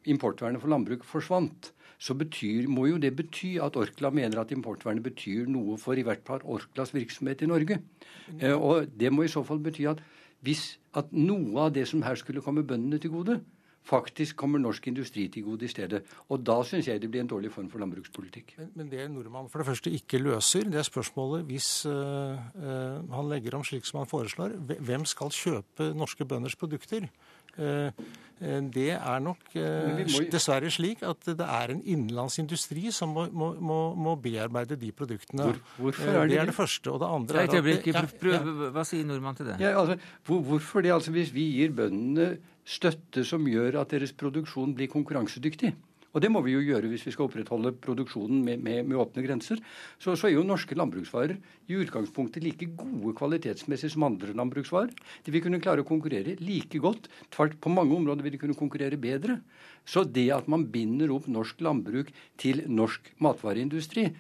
[0.10, 1.72] importvernet for landbruk forsvant,
[2.04, 6.04] så betyr, må jo det bety at Orkla mener at importvernet betyr noe for i
[6.04, 7.80] hvert fall Orklas virksomhet i Norge.
[8.42, 10.04] Eh, og det må i så fall bety at
[10.44, 10.66] hvis
[11.00, 13.38] at noe av det som her skulle komme bøndene til gode,
[13.88, 16.04] faktisk kommer norsk industri til gode i stedet.
[16.32, 18.56] Og da syns jeg det blir en dårlig form for landbrukspolitikk.
[18.60, 23.14] Men, men det nordmannen for det første ikke løser, det er spørsmålet hvis øh, øh,
[23.16, 27.08] han legger om slik som han foreslår, hvem skal kjøpe norske bønders produkter?
[27.58, 27.90] Uh,
[28.74, 29.54] det er nok
[30.34, 35.46] dessverre slik at det er en innenlandsindustri som må, må, må, bearbeide de produktene.
[35.46, 36.92] Hvor, hvorfor er det, det er det første.
[36.92, 38.02] Og det andre er at ja,
[38.34, 38.42] ja.
[38.76, 39.62] Hva sier nordmann til det?
[39.64, 39.96] Ja, altså,
[40.28, 40.92] hvor, hvorfor det?
[40.92, 42.34] Altså, hvis vi gir bøndene
[42.64, 45.74] støtte som gjør at deres produksjon blir konkurransedyktig.
[46.14, 49.24] Og det må vi jo gjøre hvis vi skal opprettholde produksjonen med, med, med åpne
[49.26, 49.62] grenser.
[49.98, 51.40] Så, så, er jo norske landbruksvarer
[51.70, 54.94] i utgangspunktet like gode kvalitetsmessig som andre landbruksvarer.
[55.26, 57.10] De vil kunne klare å konkurrere like godt.
[57.34, 59.40] Tvert på mange områder vil de kunne konkurrere bedre.
[59.90, 64.12] Så det at man binder opp norsk landbruk til norsk matvareindustri,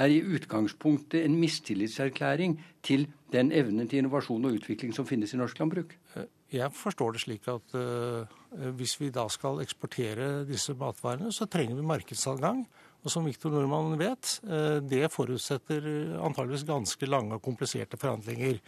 [0.00, 5.40] er i utgangspunktet en mistillitserklæring til den evnen til innovasjon og utvikling som finnes i
[5.40, 5.92] norsk landbruk.
[6.52, 8.24] Jeg forstår det slik at uh,
[8.78, 12.64] hvis vi da skal eksportere disse matvarene, så trenger vi markedsadgang.
[13.02, 15.86] Og som Viktor Nordmann vet, uh, det forutsetter
[16.22, 18.60] antageligvis ganske lange og kompliserte forhandlinger.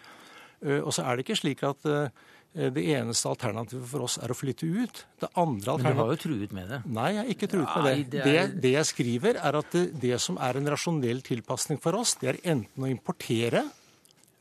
[0.64, 4.64] Og så er det ikke slik at det eneste alternativet for oss er å flytte
[4.64, 5.00] ut.
[5.20, 5.82] Det andre alternativet...
[5.84, 6.78] Men du har jo truet med det?
[6.88, 8.06] Nei, jeg har ikke truet med det.
[8.14, 8.30] Det, er...
[8.30, 8.62] det.
[8.62, 12.30] det, jeg skriver, er at det, det som er en rasjonell tilpasning for oss, det
[12.30, 13.66] er enten å importere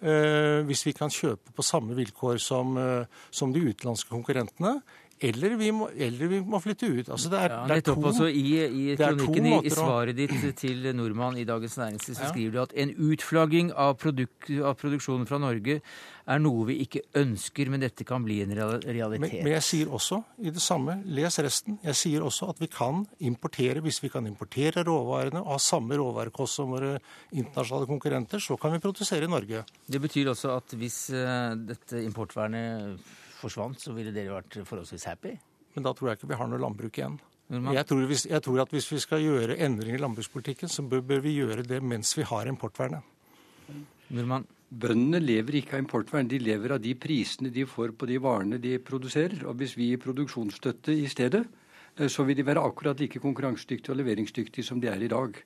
[0.04, 4.82] Eh, hvis vi kan kjøpe på samme vilkår som, eh, som de utenlandske konkurrentene.
[5.24, 7.10] Eller vi, må, eller vi må, flytte ut.
[7.16, 10.34] Altså det er, ja, det er to, altså I, i kronikken i, i, svaret ditt
[10.60, 12.32] til Nordmann i Dagens Næringsliv så ja.
[12.34, 15.80] skriver du at en utflagging av, produk, av, produksjonen fra Norge
[16.24, 19.24] er noe vi ikke ønsker, men dette kan bli en realitet.
[19.24, 22.72] Men, men, jeg sier også i det samme, les resten, jeg sier også at vi
[22.72, 26.98] kan importere, hvis vi kan importere råvarene og ha samme råvarekost som våre
[27.32, 29.64] internasjonale konkurrenter, så kan vi produsere i Norge.
[29.88, 33.00] Det betyr også at hvis uh, dette importvernet
[33.44, 35.36] forsvant, så ville dere vært forholdsvis happy?
[35.76, 37.20] Men da tror jeg ikke vi har noe landbruk igjen.
[37.54, 41.04] Jeg tror, hvis, jeg tror, at hvis vi skal gjøre endringer i landbrukspolitikken, så bør,
[41.06, 43.04] bør vi gjøre det mens vi har importvernet.
[44.14, 44.48] Nordmann?
[44.74, 48.58] Bøndene lever ikke av importvern, de lever av de prisene de får på de varene
[48.62, 49.44] de produserer.
[49.46, 51.44] Og hvis vi gir produksjonsstøtte i stedet,
[51.98, 55.38] eh, så vil de være akkurat like konkurransedyktige og leveringsdyktige som de er i dag.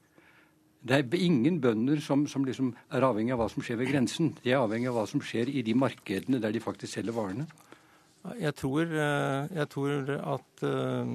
[0.87, 4.31] Det er ingen bønder som, som liksom er avhengig av hva som skjer ved grensen.
[4.43, 7.49] De er avhengig av hva som skjer i de markedene der de faktisk selger varene.
[8.35, 11.11] Jeg tror, eh, jeg tror, at eh,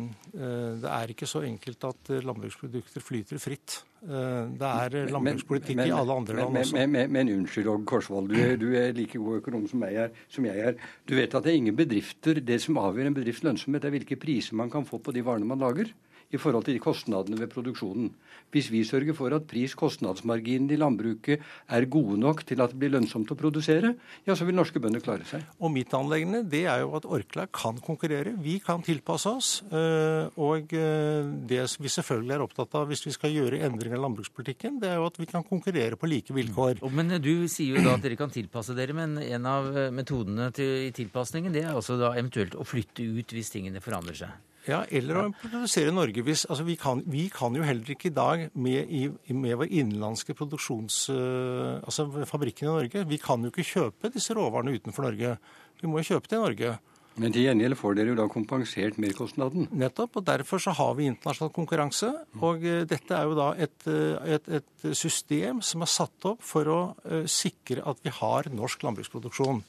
[0.83, 3.83] det er ikke så enkelt at landbruksprodukter flyter fritt.
[4.03, 6.77] Eh, det er landbrukspolitikk men, men, i alle andre land også.
[6.79, 8.33] Men, men, men unnskyld, Åge Korsvold.
[8.33, 11.45] Du, du, er like god økonom som jeg, er, som jeg, er, Du vet at
[11.45, 14.89] det er ingen bedrifter Det som avgjør en bedrifts lønnsomhet, er hvilke priser man kan
[14.89, 15.93] få på de varene man lager.
[16.33, 18.11] I forhold til kostnadene ved produksjonen.
[18.53, 21.41] Hvis vi sørger for at pris-kostnadsmarginene i landbruket
[21.73, 23.95] er gode nok til at det blir lønnsomt å produsere,
[24.27, 25.45] ja, så vil norske bønder klare seg.
[25.61, 28.35] Og mitt anleggende det er jo at Orkla kan konkurrere.
[28.45, 29.51] Vi kan tilpasse oss.
[29.73, 34.05] Eh, og eh, det vi selvfølgelig er opptatt av hvis vi skal gjøre endringer i
[34.05, 36.85] landbrukspolitikken, det er jo at vi kan konkurrere på like vilkår.
[36.93, 40.89] Men du sier jo da at dere kan tilpasse dere, men en av metodene til,
[40.89, 44.52] i tilpasningen det er også da eventuelt å flytte ut hvis tingene forandrer seg?
[44.69, 46.23] Ja, eller å produsere i Norge.
[46.23, 49.73] Hvis, altså vi, kan, vi, kan, jo heller ikke i dag med, i, med vår
[49.73, 51.03] innenlandske produksjons...
[51.11, 55.35] Uh, altså fabrikken i Norge, vi kan jo ikke kjøpe disse råvarene utenfor Norge.
[55.83, 56.75] Vi må jo kjøpe det i Norge.
[57.19, 59.67] Men til gjengjeld får dere jo da kompensert merkostnaden?
[59.83, 62.13] Nettopp, og derfor så har vi internasjonal konkurranse.
[62.39, 66.47] Og uh, dette er jo da et, uh, et, et, system som er satt opp
[66.47, 66.81] for å
[67.27, 69.61] sikre at vi har norsk landbruksproduksjon.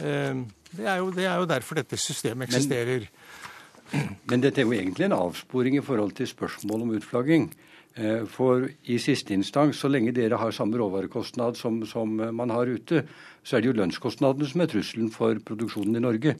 [0.00, 3.04] Det er, jo, det er jo derfor dette systemet eksisterer.
[3.04, 3.49] Men
[4.30, 7.50] men dette er jo egentlig en avsporing i forhold til spørsmål om utflagging.
[7.98, 12.70] Eh, for i siste instans, så lenge dere har samme råvarekostnad som, som man har
[12.70, 13.02] ute,
[13.42, 16.36] så er det jo lønnskostnadene som er trusselen for produksjonen i Norge,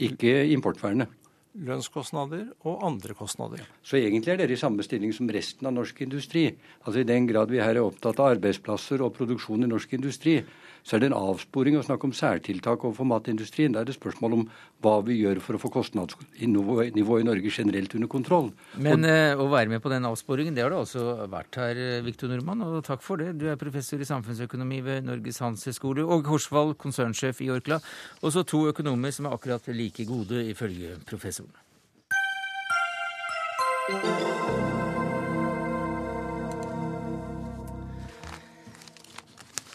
[0.00, 1.12] ikke importvernet.
[1.54, 3.60] Lønnskostnader og andre kostnader.
[3.86, 6.48] Så egentlig er dere i samme stilling som resten av norsk industri.
[6.82, 10.40] Altså I den grad vi her er opptatt av arbeidsplasser og produksjon i norsk industri,
[10.84, 13.72] så er det en avsporing å snakke om særtiltak overfor matindustrien.
[13.72, 14.42] Da er det spørsmål om
[14.84, 18.50] hva vi gjør for å få kostnadsnivået i Norge generelt under kontroll.
[18.76, 21.80] Men og, uh, å være med på den avsporingen, det har du også vært her,
[21.80, 23.32] eh, Viktor Nordmann, og takk for det.
[23.40, 27.80] Du er professor i samfunnsøkonomi ved Norges handelshøyskole, og Horsvald, konsernsjef i Orkla.
[28.22, 31.54] Og så to økonomer som er akkurat like gode, ifølge professoren.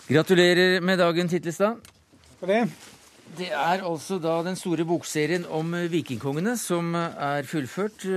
[0.09, 1.75] Gratulerer med dagen, Titlestad.
[2.39, 2.63] For det.
[3.37, 8.07] Det er altså da den store bokserien om vikingkongene som er fullført.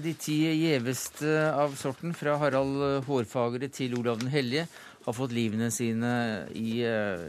[0.00, 4.64] De ti gjeveste av sorten, fra Harald Hårfagre til Olav den hellige,
[5.04, 6.14] har fått livene sine
[6.56, 7.20] i eh,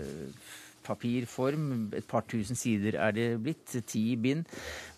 [0.84, 1.91] papirform.
[1.97, 3.75] Et par tusen sider er det blitt.
[3.89, 4.45] Ti bind.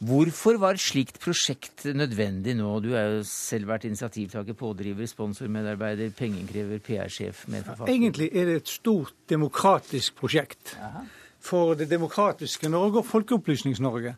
[0.06, 2.72] Hvorfor var et slikt prosjekt nødvendig nå?
[2.84, 7.94] Du er jo selv vært initiativtaker, pådriver, sponsormedarbeider, pengeinnkrever, PR-sjef, medforfatter.
[7.94, 10.76] Egentlig er det et stort demokratisk prosjekt.
[10.82, 11.06] Aha
[11.46, 14.16] for det demokratiske Norge og Folkeopplysnings-Norge.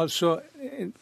[0.00, 0.38] Altså,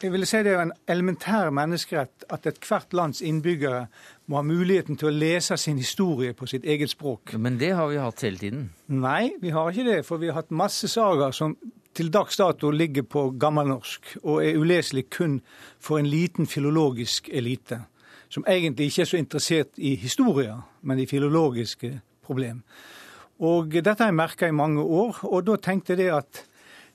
[0.01, 3.87] jeg vil si Det er en elementær menneskerett at ethvert lands innbyggere
[4.29, 7.33] må ha muligheten til å lese sin historie på sitt eget språk.
[7.41, 8.67] Men det har vi hatt hele tiden?
[8.93, 9.99] Nei, vi har ikke det.
[10.05, 11.55] For vi har hatt masse sagaer som
[11.97, 15.39] til dags dato ligger på gammelnorsk og er uleselig kun
[15.81, 17.81] for en liten filologisk elite.
[18.29, 22.61] Som egentlig ikke er så interessert i historier, men i filologiske problem.
[23.39, 26.45] Og dette har jeg merka i mange år, og da tenkte jeg at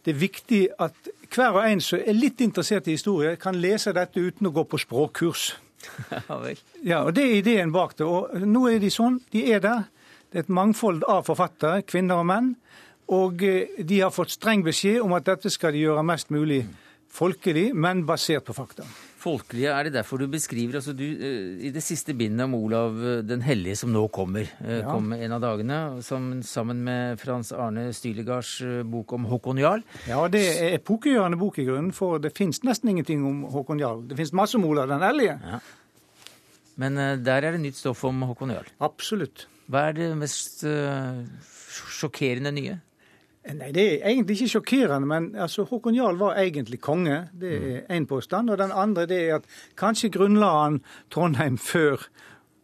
[0.05, 3.93] det er viktig at hver og en som er litt interessert i historie, kan lese
[3.97, 5.55] dette uten å gå på språkkurs.
[6.91, 8.07] Ja og Det er ideen bak det.
[8.07, 9.21] Og nå er de sånn.
[9.33, 9.87] De er der.
[10.31, 12.55] Det er et mangfold av forfattere, kvinner og menn.
[13.15, 16.65] Og eh, de har fått streng beskjed om at dette skal de gjøre mest mulig
[17.15, 18.89] folkelig, men basert på fakta
[19.25, 22.99] folkelige er det derfor du beskriver altså du, eh, I det siste bindet om Olav
[23.01, 24.91] eh, den hellige som nå kommer, eh, ja.
[24.91, 28.57] kom en av dagene, som, sammen med Frans Arne Stylegards
[28.91, 29.85] bok om Håkon Jarl.
[30.09, 34.05] Ja, det er epokegjørende bok i grunnen, for det fins nesten ingenting om Håkon Jarl.
[34.09, 35.39] Det fins masse om Olav den hellige.
[35.41, 35.61] Ja.
[36.81, 38.73] Men der er det nytt stoff om Håkon Jarl.
[38.83, 39.47] Absolutt.
[39.71, 40.65] Hva er det mest
[41.95, 42.81] sjokkerende nye?
[43.45, 47.29] Nei, Det er egentlig ikke sjokkerende, men altså, Håkon Jarl var egentlig konge.
[47.41, 48.51] Det er én påstand.
[48.51, 50.79] Og den andre det er at kanskje grunnla han
[51.13, 52.07] Trondheim før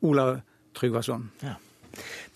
[0.03, 0.41] Olav
[0.74, 1.31] Tryggvason.
[1.43, 1.59] Ja.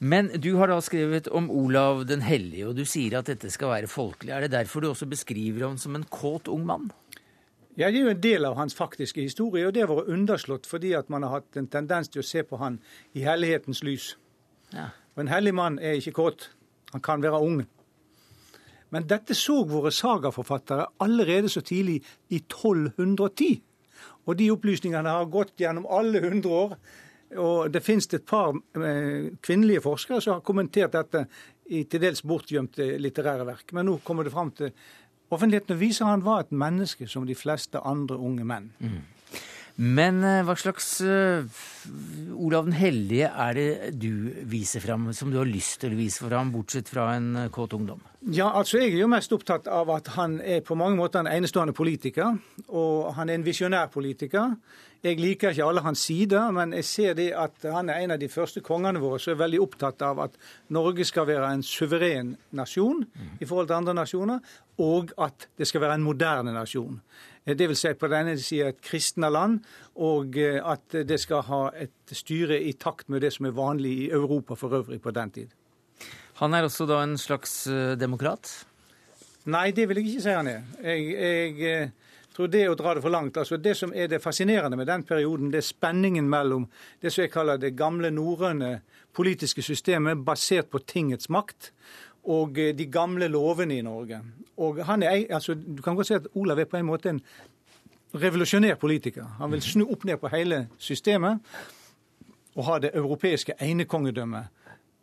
[0.01, 3.71] Men du har da skrevet om Olav den hellige, og du sier at dette skal
[3.71, 4.35] være folkelig.
[4.35, 6.91] Er det derfor du også beskriver ham som en kåt ung mann?
[7.77, 10.67] Ja, Det er jo en del av hans faktiske historie, og det har vært underslått
[10.67, 12.79] fordi at man har hatt en tendens til å se på han
[13.15, 14.17] i hellighetens lys.
[14.73, 14.91] Ja.
[15.17, 16.51] Og En hellig mann er ikke kåt.
[16.93, 17.67] Han kan være ung.
[18.95, 23.55] Men dette så våre sagaforfattere allerede så tidlig i 1210.
[24.25, 26.77] Og de opplysningene har gått gjennom alle hundre år.
[27.43, 31.25] Og det finnes et par eh, kvinnelige forskere som har kommentert dette
[31.75, 33.73] i til dels bortgjemte litterære verk.
[33.75, 34.71] Men nå kommer det fram til
[35.35, 38.71] offentligheten og viser han var et menneske som de fleste andre unge menn.
[38.79, 39.01] Mm.
[39.75, 41.43] Men eh, hva slags uh,
[42.39, 46.23] Olav den hellige er det du viser fram, som du har lyst til å vise
[46.23, 48.05] fram, bortsett fra en kåt ungdom?
[48.31, 51.29] Ja, altså Jeg er jo mest opptatt av at han er på mange måter en
[51.33, 52.39] enestående politiker.
[52.71, 54.55] Og han er en visjonær politiker.
[55.05, 58.23] Jeg liker ikke alle hans sider, men jeg ser det at han er en av
[58.23, 60.39] de første kongene våre som er veldig opptatt av at
[60.73, 63.03] Norge skal være en suveren nasjon
[63.37, 64.41] i forhold til andre nasjoner,
[64.81, 66.97] og at det skal være en moderne nasjon.
[67.45, 69.59] Det vil si på den ene sida et kristne land,
[70.01, 74.09] og at det skal ha et styre i takt med det som er vanlig i
[74.17, 75.53] Europa for øvrig på den tid.
[76.41, 78.49] Han er også da en slags eh, demokrat?
[79.45, 80.65] Nei, det vil jeg ikke si han er.
[80.83, 83.37] Jeg, jeg eh, tror det er å dra det for langt.
[83.39, 86.67] Altså Det som er det fascinerende med den perioden, det er spenningen mellom
[87.03, 88.79] det som jeg kaller det gamle norrøne
[89.15, 91.71] politiske systemet basert på tingets makt,
[92.25, 94.21] og eh, de gamle lovene i Norge.
[94.57, 97.21] Og han er, altså, Du kan godt si at Olav er på en måte en
[98.15, 99.25] revolusjonær politiker.
[99.39, 101.41] Han vil snu opp ned på hele systemet
[102.55, 104.45] og ha det europeiske enekongedømmet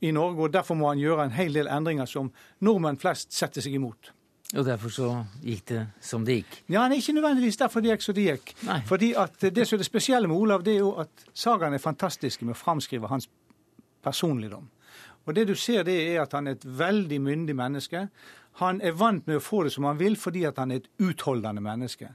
[0.01, 0.43] i Norge.
[0.43, 4.13] og Derfor må han gjøre en hel del endringer som nordmenn flest setter seg imot.
[4.51, 5.09] Og derfor så
[5.43, 6.55] gikk det som det gikk?
[6.67, 8.53] Ja, det er Ikke nødvendigvis derfor det gikk som det gikk.
[8.67, 8.81] Nei.
[8.87, 11.83] Fordi at Det som er det spesielle med Olav, det er jo at sagaene er
[11.83, 13.29] fantastiske med å framskrive hans
[14.03, 14.67] personligdom.
[15.25, 18.07] Og Det du ser, det er at han er et veldig myndig menneske.
[18.59, 20.89] Han er vant med å få det som han vil, fordi at han er et
[20.99, 22.09] utholdende menneske.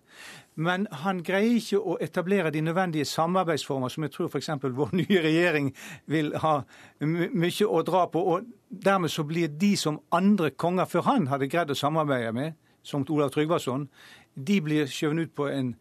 [0.54, 4.50] Men han greier ikke å etablere de nødvendige samarbeidsformer som jeg tror f.eks.
[4.62, 5.72] vår nye regjering
[6.07, 6.59] vil ha
[7.00, 8.20] mye å dra på.
[8.34, 12.52] Og dermed så blir de som andre konger før han hadde greid å samarbeide med,
[12.82, 13.88] som Olav Tryggvason,
[14.34, 15.72] de blir skjøvet ut på en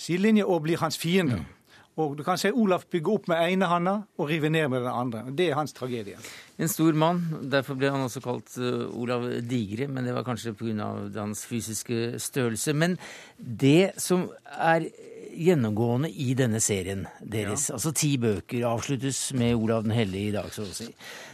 [0.00, 1.40] sidelinje og blir hans fiender.
[1.40, 1.59] Mm.
[2.00, 4.92] Og du kan se Olaf bygge opp med ene handa og rive ned med den
[4.92, 5.22] andre.
[5.36, 6.18] Det er hans tragedie.
[6.60, 7.22] En stor mann.
[7.52, 10.90] Derfor ble han også kalt uh, Olav Digre, men det var kanskje pga.
[11.18, 12.72] hans fysiske størrelse.
[12.72, 12.96] Men
[13.38, 14.88] det som er
[15.30, 17.76] gjennomgående i denne serien deres, ja.
[17.76, 20.90] altså ti bøker, avsluttes med Olav den hellige i dag, så å si,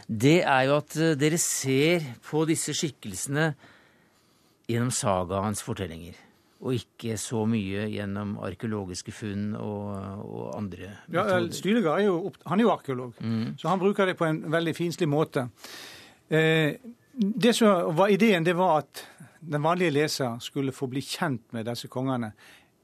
[0.07, 3.51] det er jo at uh, dere ser på disse skikkelsene
[4.67, 6.26] gjennom sagaens fortellinger
[6.57, 9.91] og ikke så mye gjennom arkeologiske funn og,
[10.25, 13.57] og andre ja, Styregard er jo, han er jo arkeolog, mm.
[13.61, 15.47] så han bruker det på en veldig finslig måte.
[16.27, 16.73] Eh,
[17.13, 19.03] det som var Ideen det var at
[19.39, 22.31] den vanlige leser skulle få bli kjent med disse kongene.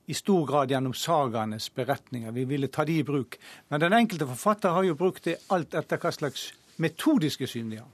[0.06, 2.32] I stor grad gjennom sagaenes beretninger.
[2.36, 3.38] Vi ville ta de i bruk.
[3.72, 6.52] Men den enkelte forfatter har jo brukt det alt etter hva slags
[6.84, 7.90] metodiske syn de har.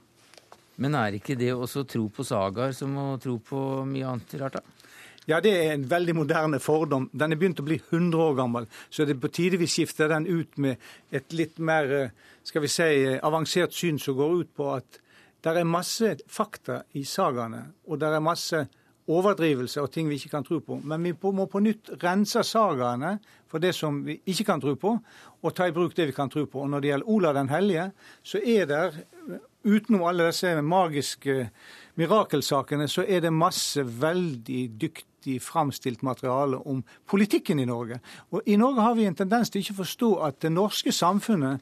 [0.80, 4.58] Men er ikke det også tro på sagaer som å tro på mye annet rart,
[4.58, 4.80] da?
[5.28, 7.10] Ja, det er en veldig moderne fordom.
[7.12, 10.08] Den er begynt å bli 100 år gammel, så det er på tide vi skifter
[10.08, 10.80] den ut med
[11.12, 12.12] et litt mer eh,
[12.46, 15.00] skal vi si, eh, avansert syn som går ut på at
[15.44, 18.64] det er masse fakta i sagaene, og det er masse
[19.10, 20.78] overdrivelser og ting vi ikke kan tro på.
[20.84, 23.16] Men vi må på nytt rense sagaene
[23.50, 24.94] for det som vi ikke kan tro på,
[25.40, 26.62] og ta i bruk det vi kan tro på.
[26.62, 27.90] Og Når det gjelder Olav den hellige,
[28.22, 28.82] så er det,
[29.64, 31.50] utenom alle disse magiske
[32.00, 38.00] mirakelsakene, så er det masse veldig dyktige riktig framstilt materiale om politikken i Norge.
[38.30, 41.60] Og I Norge har vi en tendens til ikke å forstå at det norske samfunnet,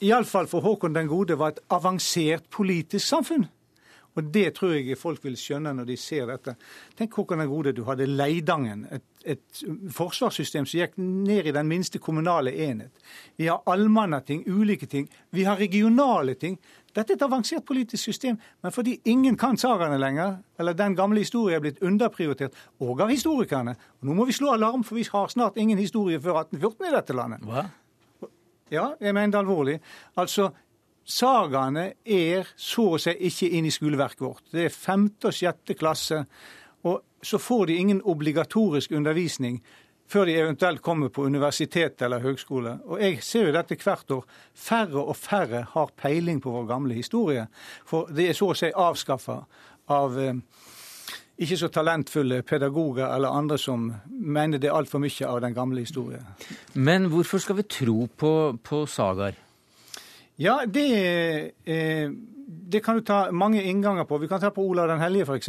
[0.00, 3.46] iallfall for Håkon den gode, var et avansert politisk samfunn.
[4.16, 6.56] Og Det tror jeg folk vil skjønne når de ser dette.
[6.96, 9.62] Tenk Håkon den gode, du hadde Leidangen, et, et
[9.94, 12.90] forsvarssystem som gikk ned i den minste kommunale enhet.
[13.38, 15.06] Vi har allmannating, ulike ting.
[15.30, 16.58] Vi har regionale ting.
[16.94, 21.22] Dette er et avansert politisk system, men fordi ingen kan sagaene lenger, eller den gamle
[21.22, 25.06] historien er blitt underprioritert, og av historikerne og Nå må vi slå alarm, for vi
[25.12, 27.44] har snart ingen historie før 1814 i dette landet.
[27.46, 27.66] Hva?
[28.70, 29.76] Ja, jeg mener det alvorlig.
[30.18, 30.50] Altså,
[31.06, 34.44] sagaene er så å si ikke inn i skoleverket vårt.
[34.50, 36.24] Det er femte og sjette klasse,
[36.86, 39.60] og så får de ingen obligatorisk undervisning
[40.10, 42.76] før de eventuelt kommer på universitet eller høgskole.
[42.90, 44.24] Og jeg ser jo dette hvert år.
[44.54, 47.46] Færre og færre har peiling på vår gamle historie.
[47.86, 49.38] For det er så å si avskaffa
[49.90, 50.40] av eh,
[51.40, 55.86] ikke så talentfulle pedagoger eller andre som mener det er altfor mye av den gamle
[55.86, 56.26] historien.
[56.74, 58.32] Men hvorfor skal vi tro på,
[58.62, 59.38] på sagaer?
[60.40, 62.10] Ja, det, eh,
[62.72, 64.18] det kan du ta mange innganger på.
[64.18, 65.48] Vi kan ta på Olav den hellige, f.eks.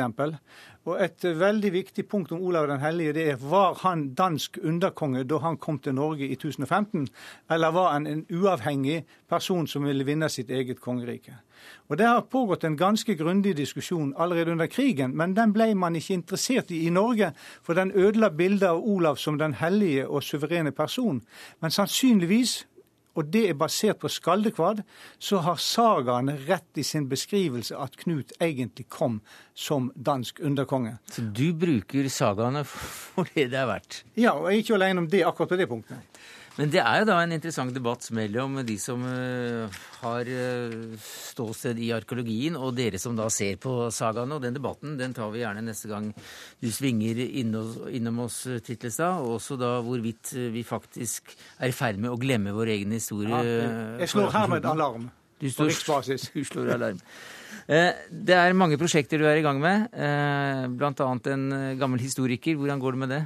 [0.85, 5.23] Og Et veldig viktig punkt om Olav den hellige det er var han dansk underkonge
[5.23, 7.07] da han kom til Norge i 1015,
[7.49, 11.37] eller var han en uavhengig person som ville vinne sitt eget kongerike?
[11.87, 15.95] Og Det har pågått en ganske grundig diskusjon allerede under krigen, men den ble man
[15.95, 17.31] ikke interessert i i Norge,
[17.63, 21.21] for den ødela bildet av Olav som den hellige og suverene person.
[21.61, 22.67] Men sannsynligvis
[23.17, 24.83] og det er basert på Skaldekvad,
[25.19, 29.19] så har sagaene rett i sin beskrivelse at Knut egentlig kom
[29.53, 30.97] som dansk underkonge.
[31.11, 34.03] Så du bruker sagaene for det det er verdt?
[34.15, 36.21] Ja, og jeg er ikke alene om det akkurat på det punktet.
[36.57, 41.79] Men det er jo da en interessant debatt mellom de som uh, har uh, ståsted
[41.79, 44.35] i arkeologien, og dere som da ser på sagaene.
[44.35, 46.09] Og den debatten den tar vi gjerne neste gang
[46.59, 49.21] du svinger innom, oss, Titlestad.
[49.23, 51.31] Og også da hvorvidt vi faktisk
[51.61, 53.31] er i ferd med å glemme vår egen historie.
[53.31, 55.07] Ja, jeg slår hermed alarm
[55.39, 56.27] du står, på riksbasis.
[56.35, 56.99] Du slår alarm.
[58.11, 59.87] Det er mange prosjekter du er i gang med,
[60.75, 61.07] bl.a.
[61.31, 61.47] en
[61.79, 62.57] gammel historiker.
[62.59, 63.21] Hvordan går det med det?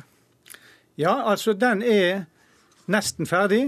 [1.01, 2.25] Ja, altså den er
[2.91, 3.63] nesten ferdig.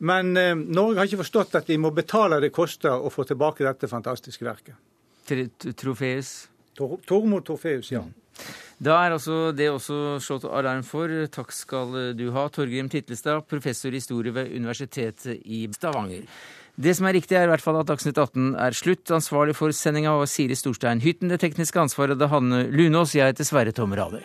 [0.00, 3.66] Men eh, Norge har ikke forstått at de må betale det koster å få tilbake
[3.66, 4.78] dette fantastiske verket.
[5.78, 6.48] Trofeus?
[6.74, 8.02] Tor Tormod Trofeus, ja.
[8.80, 11.12] Da er altså det også slått alarm for.
[11.28, 16.24] Takk skal du ha, Torgrim Titlestad, professor i historie ved Universitetet i Stavanger.
[16.80, 19.04] Det som er riktig, er i hvert fall at Dagsnytt 18 er slutt.
[19.12, 21.28] Ansvarlig for sendinga var Siri Storstein Hytten.
[21.28, 23.12] Det tekniske ansvaret hadde Hanne Lunås.
[23.18, 24.24] Jeg heter Sverre Tom Radøy.